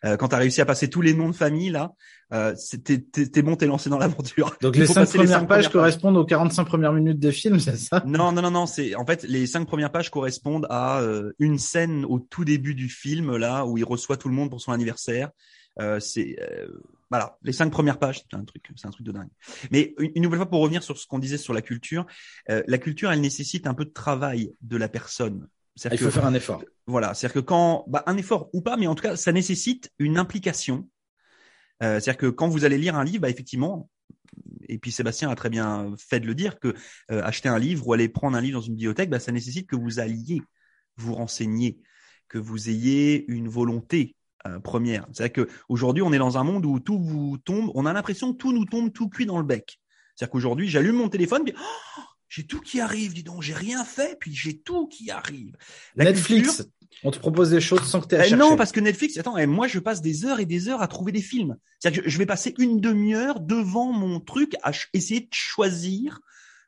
euh, 0.04 0.16
quand 0.18 0.28
t'as 0.28 0.36
réussi 0.36 0.60
à 0.60 0.66
passer 0.66 0.90
tous 0.90 1.00
les 1.00 1.14
noms 1.14 1.30
de 1.30 1.34
famille, 1.34 1.70
là, 1.70 1.92
euh, 2.32 2.54
t'es 2.84 3.42
bon, 3.42 3.56
t'es 3.56 3.66
lancé 3.66 3.88
dans 3.88 3.98
l'aventure. 3.98 4.54
Donc 4.60 4.76
les 4.76 4.86
cinq 4.86 5.06
premières 5.08 5.46
pages 5.46 5.68
correspondent 5.70 6.16
aux 6.18 6.24
45 6.26 6.64
premières 6.64 6.92
minutes 6.92 7.18
des 7.18 7.32
films, 7.32 7.58
c'est 7.58 7.76
ça? 7.76 8.02
Non, 8.06 8.30
non, 8.32 8.42
non, 8.42 8.50
non. 8.50 8.66
C'est 8.66 8.94
en 8.96 9.06
fait 9.06 9.22
les 9.22 9.46
cinq 9.46 9.64
premières 9.66 9.90
pages 9.92 10.10
correspondent 10.10 10.66
à 10.68 11.00
euh, 11.00 11.32
une 11.38 11.58
scène 11.58 12.04
au 12.04 12.18
tout 12.18 12.44
début 12.44 12.74
du 12.74 12.88
film 12.88 13.36
là 13.36 13.64
où 13.64 13.78
il 13.78 13.84
reçoit 13.84 14.16
tout 14.18 14.28
le 14.28 14.34
monde 14.34 14.50
pour 14.50 14.60
son 14.60 14.72
anniversaire. 14.72 15.30
Euh, 15.80 15.98
c'est 16.00 16.36
euh, 16.40 16.66
voilà 17.14 17.38
les 17.42 17.52
cinq 17.52 17.70
premières 17.70 17.98
pages, 17.98 18.18
c'est 18.18 18.36
un 18.36 18.44
truc, 18.44 18.68
c'est 18.74 18.88
un 18.88 18.90
truc 18.90 19.06
de 19.06 19.12
dingue. 19.12 19.28
Mais 19.70 19.94
une, 19.98 20.22
nouvelle 20.22 20.38
fois 20.38 20.50
pour 20.50 20.60
revenir 20.60 20.82
sur 20.82 20.98
ce 20.98 21.06
qu'on 21.06 21.20
disait 21.20 21.38
sur 21.38 21.54
la 21.54 21.62
culture, 21.62 22.06
euh, 22.50 22.62
la 22.66 22.78
culture 22.78 23.12
elle 23.12 23.20
nécessite 23.20 23.68
un 23.68 23.74
peu 23.74 23.84
de 23.84 23.90
travail 23.90 24.52
de 24.62 24.76
la 24.76 24.88
personne. 24.88 25.46
Il 25.76 25.80
C'est-à-dire 25.80 26.00
faut 26.00 26.06
que- 26.06 26.10
faire 26.10 26.26
un 26.26 26.34
effort. 26.34 26.64
voilà, 26.86 27.14
c'est-à-dire 27.14 27.34
que 27.34 27.46
quand 27.46 27.84
bah, 27.86 28.02
un 28.06 28.16
effort 28.16 28.50
ou 28.52 28.62
pas, 28.62 28.76
mais 28.76 28.88
en 28.88 28.96
tout 28.96 29.02
cas, 29.02 29.14
ça 29.16 29.30
nécessite 29.30 29.92
une 30.00 30.18
implication. 30.18 30.88
Euh, 31.82 32.00
c'est-à-dire 32.00 32.16
que 32.16 32.26
quand 32.26 32.48
vous 32.48 32.64
allez 32.64 32.78
lire 32.78 32.96
un 32.96 33.04
livre, 33.04 33.20
bah, 33.20 33.30
effectivement, 33.30 33.88
et 34.68 34.78
puis 34.78 34.90
Sébastien 34.90 35.30
a 35.30 35.36
très 35.36 35.50
bien 35.50 35.94
fait 35.96 36.18
de 36.18 36.26
le 36.26 36.34
dire 36.34 36.58
que 36.58 36.74
euh, 37.12 37.22
acheter 37.22 37.48
un 37.48 37.60
livre 37.60 37.86
ou 37.86 37.92
aller 37.92 38.08
prendre 38.08 38.36
un 38.36 38.40
livre 38.40 38.58
dans 38.58 38.66
une 38.66 38.74
bibliothèque, 38.74 39.10
bah, 39.10 39.20
ça 39.20 39.30
nécessite 39.30 39.68
que 39.68 39.76
vous 39.76 40.00
alliez 40.00 40.42
vous 40.96 41.14
renseigner, 41.14 41.78
que 42.28 42.38
vous 42.38 42.68
ayez 42.68 43.24
une 43.30 43.48
volonté 43.48 44.16
euh, 44.46 44.58
première. 44.60 45.06
C'est-à-dire 45.12 45.32
que 45.46 45.52
aujourd'hui, 45.68 46.02
on 46.02 46.12
est 46.12 46.18
dans 46.18 46.38
un 46.38 46.44
monde 46.44 46.66
où 46.66 46.80
tout 46.80 46.98
vous 46.98 47.38
tombe, 47.38 47.70
on 47.74 47.86
a 47.86 47.92
l'impression 47.92 48.32
que 48.32 48.38
tout 48.38 48.52
nous 48.52 48.64
tombe 48.64 48.92
tout 48.92 49.08
cuit 49.08 49.26
dans 49.26 49.38
le 49.38 49.44
bec. 49.44 49.80
C'est-à-dire 50.14 50.32
qu'aujourd'hui, 50.32 50.68
j'allume 50.68 50.96
mon 50.96 51.08
téléphone, 51.08 51.44
puis 51.44 51.54
oh, 51.56 52.00
j'ai 52.28 52.46
tout 52.46 52.60
qui 52.60 52.80
arrive, 52.80 53.14
dis 53.14 53.22
donc, 53.22 53.42
j'ai 53.42 53.54
rien 53.54 53.84
fait, 53.84 54.16
puis 54.18 54.34
j'ai 54.34 54.58
tout 54.58 54.86
qui 54.86 55.10
arrive. 55.10 55.56
La 55.96 56.04
Netflix, 56.04 56.56
culture- 56.56 56.66
on 57.02 57.10
te 57.10 57.18
propose 57.18 57.50
des 57.50 57.60
choses 57.60 57.82
sans 57.84 58.00
que 58.00 58.08
tu 58.08 58.14
aies 58.14 58.28
eh 58.30 58.36
non, 58.36 58.56
parce 58.56 58.72
que 58.72 58.80
Netflix, 58.80 59.16
attends, 59.18 59.36
eh, 59.36 59.46
moi 59.46 59.66
je 59.66 59.78
passe 59.78 60.00
des 60.00 60.24
heures 60.24 60.40
et 60.40 60.46
des 60.46 60.68
heures 60.68 60.82
à 60.82 60.88
trouver 60.88 61.12
des 61.12 61.22
films. 61.22 61.56
C'est-à-dire 61.80 62.04
que 62.04 62.08
je 62.08 62.18
vais 62.18 62.26
passer 62.26 62.54
une 62.58 62.80
demi-heure 62.80 63.40
devant 63.40 63.92
mon 63.92 64.20
truc 64.20 64.54
à 64.62 64.70
essayer 64.92 65.20
de 65.20 65.28
choisir 65.32 66.20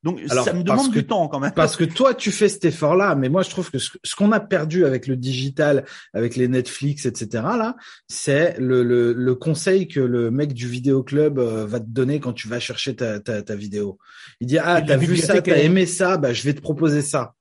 Donc 0.07 0.21
Alors, 0.31 0.45
ça 0.45 0.53
me 0.53 0.63
parce 0.63 0.79
demande 0.83 0.95
que- 0.95 1.01
du 1.01 1.07
temps 1.07 1.27
quand 1.27 1.41
même. 1.41 1.51
Parce 1.53 1.75
que 1.75 1.83
toi, 1.83 2.15
tu 2.15 2.31
fais 2.31 2.49
cet 2.49 2.65
effort-là, 2.65 3.17
mais 3.17 3.29
moi, 3.29 3.43
je 3.43 3.51
trouve 3.51 3.73
que 3.73 3.79
ce, 3.81 3.91
ce 4.05 4.15
qu'on 4.15 4.31
a 4.31 4.39
perdu 4.39 4.85
avec 4.85 5.09
le 5.09 5.17
digital, 5.17 5.85
avec 6.15 6.37
les 6.37 6.47
Netflix, 6.47 7.07
etc., 7.07 7.29
là, 7.43 7.75
c'est 8.07 8.57
le, 8.61 8.85
le, 8.85 9.13
le 9.13 9.35
conseil 9.35 9.89
que 9.89 9.99
le 9.99 10.31
mec 10.31 10.53
du 10.53 10.69
vidéoclub 10.69 11.41
euh, 11.41 11.67
va 11.67 11.81
te 11.81 11.89
donner 11.89 12.21
quand 12.21 12.33
tu 12.33 12.47
vas 12.47 12.61
chercher 12.61 12.95
ta, 12.95 13.19
ta, 13.19 13.43
ta 13.43 13.57
vidéo. 13.57 13.99
Il 14.41 14.47
dit, 14.47 14.59
ah, 14.59 14.81
t'as 14.81 14.97
vu 14.97 15.17
ça, 15.17 15.43
t'as 15.43 15.59
aimé 15.59 15.87
ça, 15.87 16.19
bah, 16.19 16.33
je 16.33 16.45
vais 16.45 16.55
te 16.55 16.61
proposer 16.61 17.03
ça. 17.03 17.35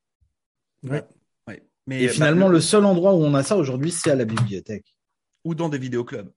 Ouais. 0.82 1.04
Ouais. 1.48 1.64
Mais 1.86 2.02
Et 2.02 2.08
bah, 2.08 2.14
finalement, 2.14 2.48
le 2.50 2.60
seul 2.62 2.84
endroit 2.84 3.14
où 3.14 3.24
on 3.24 3.36
a 3.36 3.44
ça 3.44 3.58
aujourd'hui, 3.58 3.92
c'est 3.92 4.10
à 4.10 4.16
la 4.16 4.26
bibliothèque. 4.26 4.96
ou 5.44 5.54
dans 5.54 5.70
des 5.70 5.78
vidéoclubs. 5.78 6.32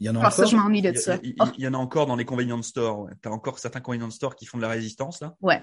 Il 0.00 0.06
y 0.06 0.10
en 0.10 0.16
a 0.16 0.20
Ah, 0.26 0.30
ça, 0.30 0.42
encore. 0.42 0.50
je 0.50 0.56
m'ennuie 0.56 0.78
Il 0.80 0.82
de 0.92 0.92
y, 0.92 0.98
ça. 0.98 1.14
a- 1.14 1.18
il- 1.22 1.34
Oh, 1.40 1.44
il 1.56 1.64
y 1.64 1.68
en 1.68 1.74
a 1.74 1.78
encore 1.78 2.06
dans 2.06 2.16
les 2.16 2.24
convenience 2.24 2.68
stores. 2.68 3.00
Ouais. 3.00 3.12
T'as 3.22 3.30
encore 3.30 3.58
certains 3.58 3.80
convenience 3.80 4.14
stores 4.14 4.36
qui 4.36 4.44
font 4.46 4.58
de 4.58 4.62
la 4.62 4.68
résistance 4.68 5.20
là. 5.20 5.34
Ouais. 5.40 5.62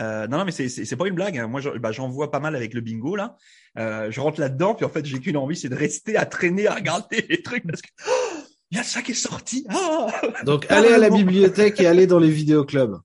Euh, 0.00 0.26
non, 0.26 0.38
non, 0.38 0.44
mais 0.46 0.52
c'est 0.52 0.68
c'est 0.70 0.84
c'est 0.86 0.96
pas 0.96 1.06
une 1.06 1.14
blague. 1.14 1.36
hein. 1.36 1.48
Moi, 1.48 1.60
j'en 1.60 1.76
bah, 1.76 1.92
j'en 1.92 2.08
vois 2.08 2.30
pas 2.30 2.40
mal 2.40 2.56
avec 2.56 2.72
le 2.72 2.80
bingo 2.80 3.14
là. 3.16 3.36
Euh, 3.78 4.10
je 4.10 4.20
rentre 4.20 4.40
là-dedans, 4.40 4.74
puis 4.74 4.86
en 4.86 4.88
fait, 4.88 5.04
j'ai 5.04 5.18
qu'une 5.20 5.36
envie, 5.36 5.56
c'est 5.56 5.68
de 5.68 5.74
rester 5.74 6.16
à 6.16 6.24
traîner, 6.24 6.66
à 6.66 6.74
regarder 6.74 7.26
les 7.28 7.42
trucs 7.42 7.66
parce 7.66 7.82
que 7.82 7.88
oh, 8.08 8.38
il 8.70 8.78
y 8.78 8.80
a 8.80 8.84
ça 8.84 9.02
qui 9.02 9.10
est 9.12 9.14
sorti. 9.14 9.66
Ah 9.68 10.06
Donc, 10.46 10.64
allez 10.70 10.88
à 10.94 10.98
la 10.98 11.10
bibliothèque 11.10 11.78
et 11.80 11.86
allez 11.86 12.06
dans 12.06 12.18
les 12.18 12.30
vidéoclubs. 12.30 12.96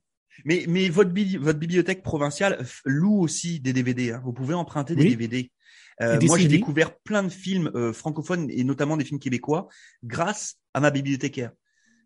mais 0.45 0.63
mais 0.69 0.87
votre 0.87 1.09
bi- 1.09 1.35
votre 1.37 1.59
bibliothèque 1.59 2.03
provinciale 2.03 2.63
loue 2.85 3.19
aussi 3.19 3.59
des 3.59 3.73
DVD. 3.73 4.13
Hein. 4.13 4.21
Vous 4.23 4.31
pouvez 4.31 4.53
emprunter 4.53 4.95
des 4.95 5.03
Oui. 5.03 5.09
DVD. 5.17 5.51
Euh, 6.01 6.19
moi, 6.21 6.37
j'ai 6.37 6.47
découvert 6.47 6.95
plein 6.99 7.23
de 7.23 7.29
films 7.29 7.71
euh, 7.75 7.91
francophones 7.93 8.49
et 8.51 8.63
notamment 8.63 8.97
des 8.97 9.05
films 9.05 9.19
québécois 9.19 9.67
grâce 10.03 10.55
à 10.73 10.79
ma 10.79 10.91
bibliothécaire. 10.91 11.51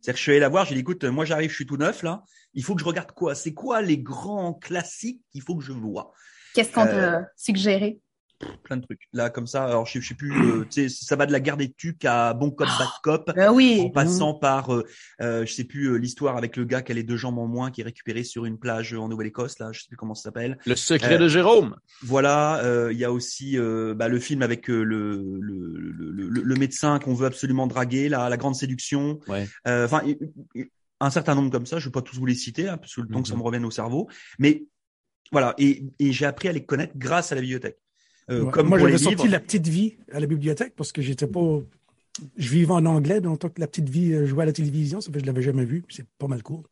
C'est-à-dire 0.02 0.14
que 0.14 0.18
je 0.18 0.24
suis 0.24 0.32
allé 0.32 0.40
la 0.40 0.50
voir, 0.50 0.66
j'ai 0.66 0.74
dit 0.76 0.82
écoute, 0.82 1.04
moi 1.04 1.26
j'arrive, 1.26 1.50
je 1.52 1.56
suis 1.56 1.66
tout 1.66 1.78
neuf 1.78 2.02
là, 2.02 2.24
il 2.54 2.64
faut 2.64 2.74
que 2.74 2.82
je 2.82 2.86
regarde 2.86 3.12
quoi? 3.12 3.36
C'est 3.36 3.54
quoi 3.54 3.82
les 3.82 4.00
grands 4.00 4.54
classiques 4.54 5.22
qu'il 5.32 5.42
faut 5.42 5.56
que 5.56 5.64
je 5.64 5.74
vois? 5.74 6.12
Qu'est-ce 6.56 6.72
qu'on 6.72 6.86
Euh, 6.86 7.20
t'a 7.20 7.28
suggéré? 7.38 8.00
Plein 8.64 8.78
de 8.78 8.84
trucs. 8.84 9.02
Là 9.14 9.30
comme 9.30 9.48
ça, 9.48 9.66
alors 9.66 9.86
je, 9.86 10.00
je 10.00 10.08
sais 10.08 10.16
plus, 10.16 10.32
euh, 10.32 10.66
tu 10.70 10.88
sais, 10.88 11.06
ça 11.06 11.16
va 11.16 11.26
de 11.26 11.32
la 11.32 11.40
guerre 11.40 11.58
des 11.58 11.72
tucs 11.72 12.06
à 12.06 12.34
Bon 12.34 12.52
cop 12.52 12.68
bad 12.80 12.88
cop. 13.04 13.32
Ben 13.36 13.50
En 13.50 13.54
oui. 13.56 13.92
passant 13.94 14.34
par, 14.34 14.74
euh, 14.74 14.86
euh, 15.22 15.46
je 15.46 15.54
sais 15.54 15.64
plus 15.64 15.88
euh, 15.88 15.96
l'histoire 15.98 16.38
avec 16.38 16.56
le 16.58 16.66
gars 16.66 16.82
qui 16.82 16.92
a 16.92 16.96
les 16.96 17.04
deux 17.04 17.18
jambes 17.18 17.40
en 17.40 17.48
moins, 17.48 17.72
qui 17.72 17.82
est 17.82 17.84
récupéré 17.84 18.24
sur 18.24 18.46
une 18.46 18.58
plage 18.58 18.94
en 18.94 19.08
Nouvelle-Écosse, 19.10 19.60
là, 19.60 19.72
je 19.72 19.82
sais 19.82 19.88
plus 19.88 19.98
comment 19.98 20.16
ça 20.16 20.24
s'appelle. 20.24 20.58
Le 20.66 20.76
secret 20.76 21.16
Euh, 21.16 21.18
de 21.18 21.28
Jérôme. 21.28 21.76
Voilà, 22.04 22.64
euh, 22.64 22.92
il 22.94 22.98
y 23.00 23.06
a 23.06 23.12
aussi 23.12 23.58
euh, 23.58 23.94
bah, 23.94 24.08
le 24.08 24.20
film 24.20 24.42
avec 24.42 24.70
euh, 24.70 24.84
le, 24.84 25.38
le, 25.40 25.92
le, 25.92 26.12
le, 26.30 26.42
le 26.42 26.56
médecin 26.56 27.00
qu'on 27.00 27.14
veut 27.14 27.26
absolument 27.28 27.68
draguer, 27.68 28.10
la, 28.10 28.30
la 28.30 28.38
grande 28.38 28.56
séduction. 28.56 29.20
Ouais. 29.28 29.48
Euh, 29.68 29.86
Enfin, 29.86 30.02
un 31.00 31.10
certain 31.10 31.36
nombre 31.36 31.50
comme 31.52 31.66
ça. 31.66 31.80
Je 31.80 31.86
vais 31.86 31.92
pas 31.92 32.02
tous 32.02 32.16
vous 32.18 32.26
les 32.26 32.36
citer, 32.36 32.68
hein, 32.68 32.78
parce 32.78 32.94
que 32.96 33.02
le 33.02 33.08
temps 33.08 33.22
que 33.22 33.28
ça 33.28 33.34
Mhm. 33.34 33.40
me 33.40 33.46
revienne 33.46 33.66
au 33.66 33.72
cerveau. 33.72 34.08
Mais 34.40 34.64
voilà, 35.32 35.54
et, 35.58 35.84
et 36.00 36.12
j'ai 36.12 36.26
appris 36.26 36.48
à 36.50 36.52
les 36.52 36.66
connaître 36.66 36.94
grâce 36.96 37.32
à 37.32 37.36
la 37.36 37.42
bibliothèque. 37.42 37.78
Euh, 38.30 38.44
Ouais. 38.44 38.52
Comme 38.52 38.68
Moi, 38.70 38.80
j'avais 38.80 38.98
sorti. 38.98 39.28
La 39.28 39.40
Petite 39.40 39.68
Vie 39.68 39.96
à 40.12 40.20
la 40.20 40.28
bibliothèque 40.28 40.74
parce 40.76 40.92
que 40.92 41.02
j'étais 41.02 41.28
pas. 41.28 41.60
Je 42.38 42.50
vivais 42.50 42.72
en 42.72 42.86
anglais, 42.86 43.22
donc 43.22 43.40
tant 43.40 43.50
que 43.50 43.60
La 43.60 43.68
Petite 43.68 43.90
Vie 43.90 44.14
euh, 44.14 44.26
jouait 44.26 44.44
à 44.44 44.46
la 44.46 44.54
télévision, 44.54 45.02
ça 45.02 45.08
fait 45.08 45.14
que 45.14 45.22
je 45.22 45.26
l'avais 45.26 45.42
jamais 45.42 45.66
vu. 45.66 45.82
puis 45.82 45.96
C'est 45.98 46.06
pas 46.18 46.28
mal 46.28 46.44
cool. 46.44 46.64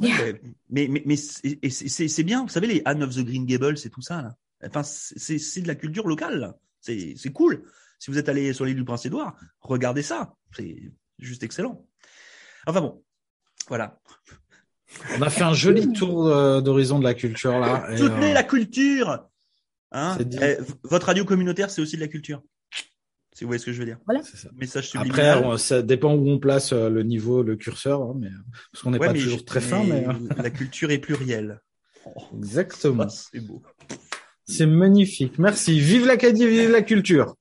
Ouais, 0.00 0.40
mais 0.70 0.86
mais, 0.88 1.02
mais 1.04 1.16
c'est- 1.16 2.22
bien. 2.22 2.42
Vous 2.44 2.48
savez, 2.50 2.68
les 2.68 2.82
Anne 2.84 3.02
of 3.02 3.14
the 3.16 3.24
Green 3.24 3.44
Gables, 3.46 3.76
c'est 3.78 3.90
tout 3.90 4.02
ça 4.02 4.22
là. 4.22 4.36
Enfin, 4.64 4.82
c'est 4.84 5.38
c'est 5.38 5.60
de 5.62 5.68
la 5.68 5.74
culture 5.74 6.06
locale. 6.06 6.54
C'est 6.80 7.14
c'est 7.16 7.32
cool. 7.32 7.62
Si 7.98 8.10
vous 8.10 8.18
êtes 8.18 8.28
allé 8.28 8.52
sur 8.52 8.64
l'île 8.64 8.76
du 8.76 8.84
Prince-Édouard, 8.84 9.36
regardez 9.60 10.02
ça. 10.02 10.34
C'est 10.56 10.76
juste 11.18 11.42
excellent. 11.42 11.84
Enfin 12.66 12.80
bon, 12.80 13.02
voilà. 13.68 13.98
On 15.18 15.22
a 15.22 15.30
fait 15.30 15.42
un 15.42 15.52
joli 15.54 15.92
tour 15.92 16.28
euh, 16.28 16.60
d'horizon 16.60 16.98
de 17.00 17.04
la 17.04 17.14
culture 17.14 17.58
là. 17.58 17.88
Soutenez 17.96 18.30
euh, 18.30 18.34
la 18.34 18.42
culture. 18.44 19.26
Hein. 19.92 20.18
Eh, 20.42 20.56
votre 20.84 21.06
radio 21.06 21.24
communautaire, 21.24 21.70
c'est 21.70 21.80
aussi 21.80 21.96
de 21.96 22.00
la 22.02 22.08
culture. 22.08 22.42
Si 23.32 23.44
vous 23.44 23.48
voyez 23.48 23.60
ce 23.60 23.66
que 23.66 23.72
je 23.72 23.78
veux 23.78 23.84
dire. 23.86 23.98
c'est 24.24 24.36
ça. 24.36 24.48
Message 24.56 24.90
Après, 24.94 25.04
subliminal. 25.08 25.44
on- 25.44 25.56
ça 25.56 25.80
dépend 25.82 26.14
où 26.14 26.28
on 26.28 26.38
place 26.40 26.72
euh, 26.72 26.90
le 26.90 27.04
niveau, 27.04 27.42
le 27.44 27.54
curseur, 27.56 28.02
hein, 28.02 28.14
mais 28.18 28.30
parce 28.72 28.82
qu'on 28.82 28.90
n'est 28.90 28.98
Ouais, 28.98 29.06
pas 29.06 29.12
mais 29.12 29.20
toujours 29.20 29.38
je- 29.38 29.44
très 29.44 29.60
fin, 29.60 29.84
mais 29.84 30.06
euh, 30.08 30.12
la 30.42 30.50
culture 30.50 30.90
est 30.90 30.98
plurielle. 30.98 31.60
exactement. 32.36 33.04
Ah, 33.08 33.08
c'est 33.10 33.40
beau. 33.40 33.62
C'est 34.44 34.66
magnifique. 34.66 35.38
Merci. 35.38 35.78
Vive 35.78 36.06
l'Acadie, 36.06 36.46
vive 36.48 36.70
la 36.70 36.82
culture. 36.82 37.36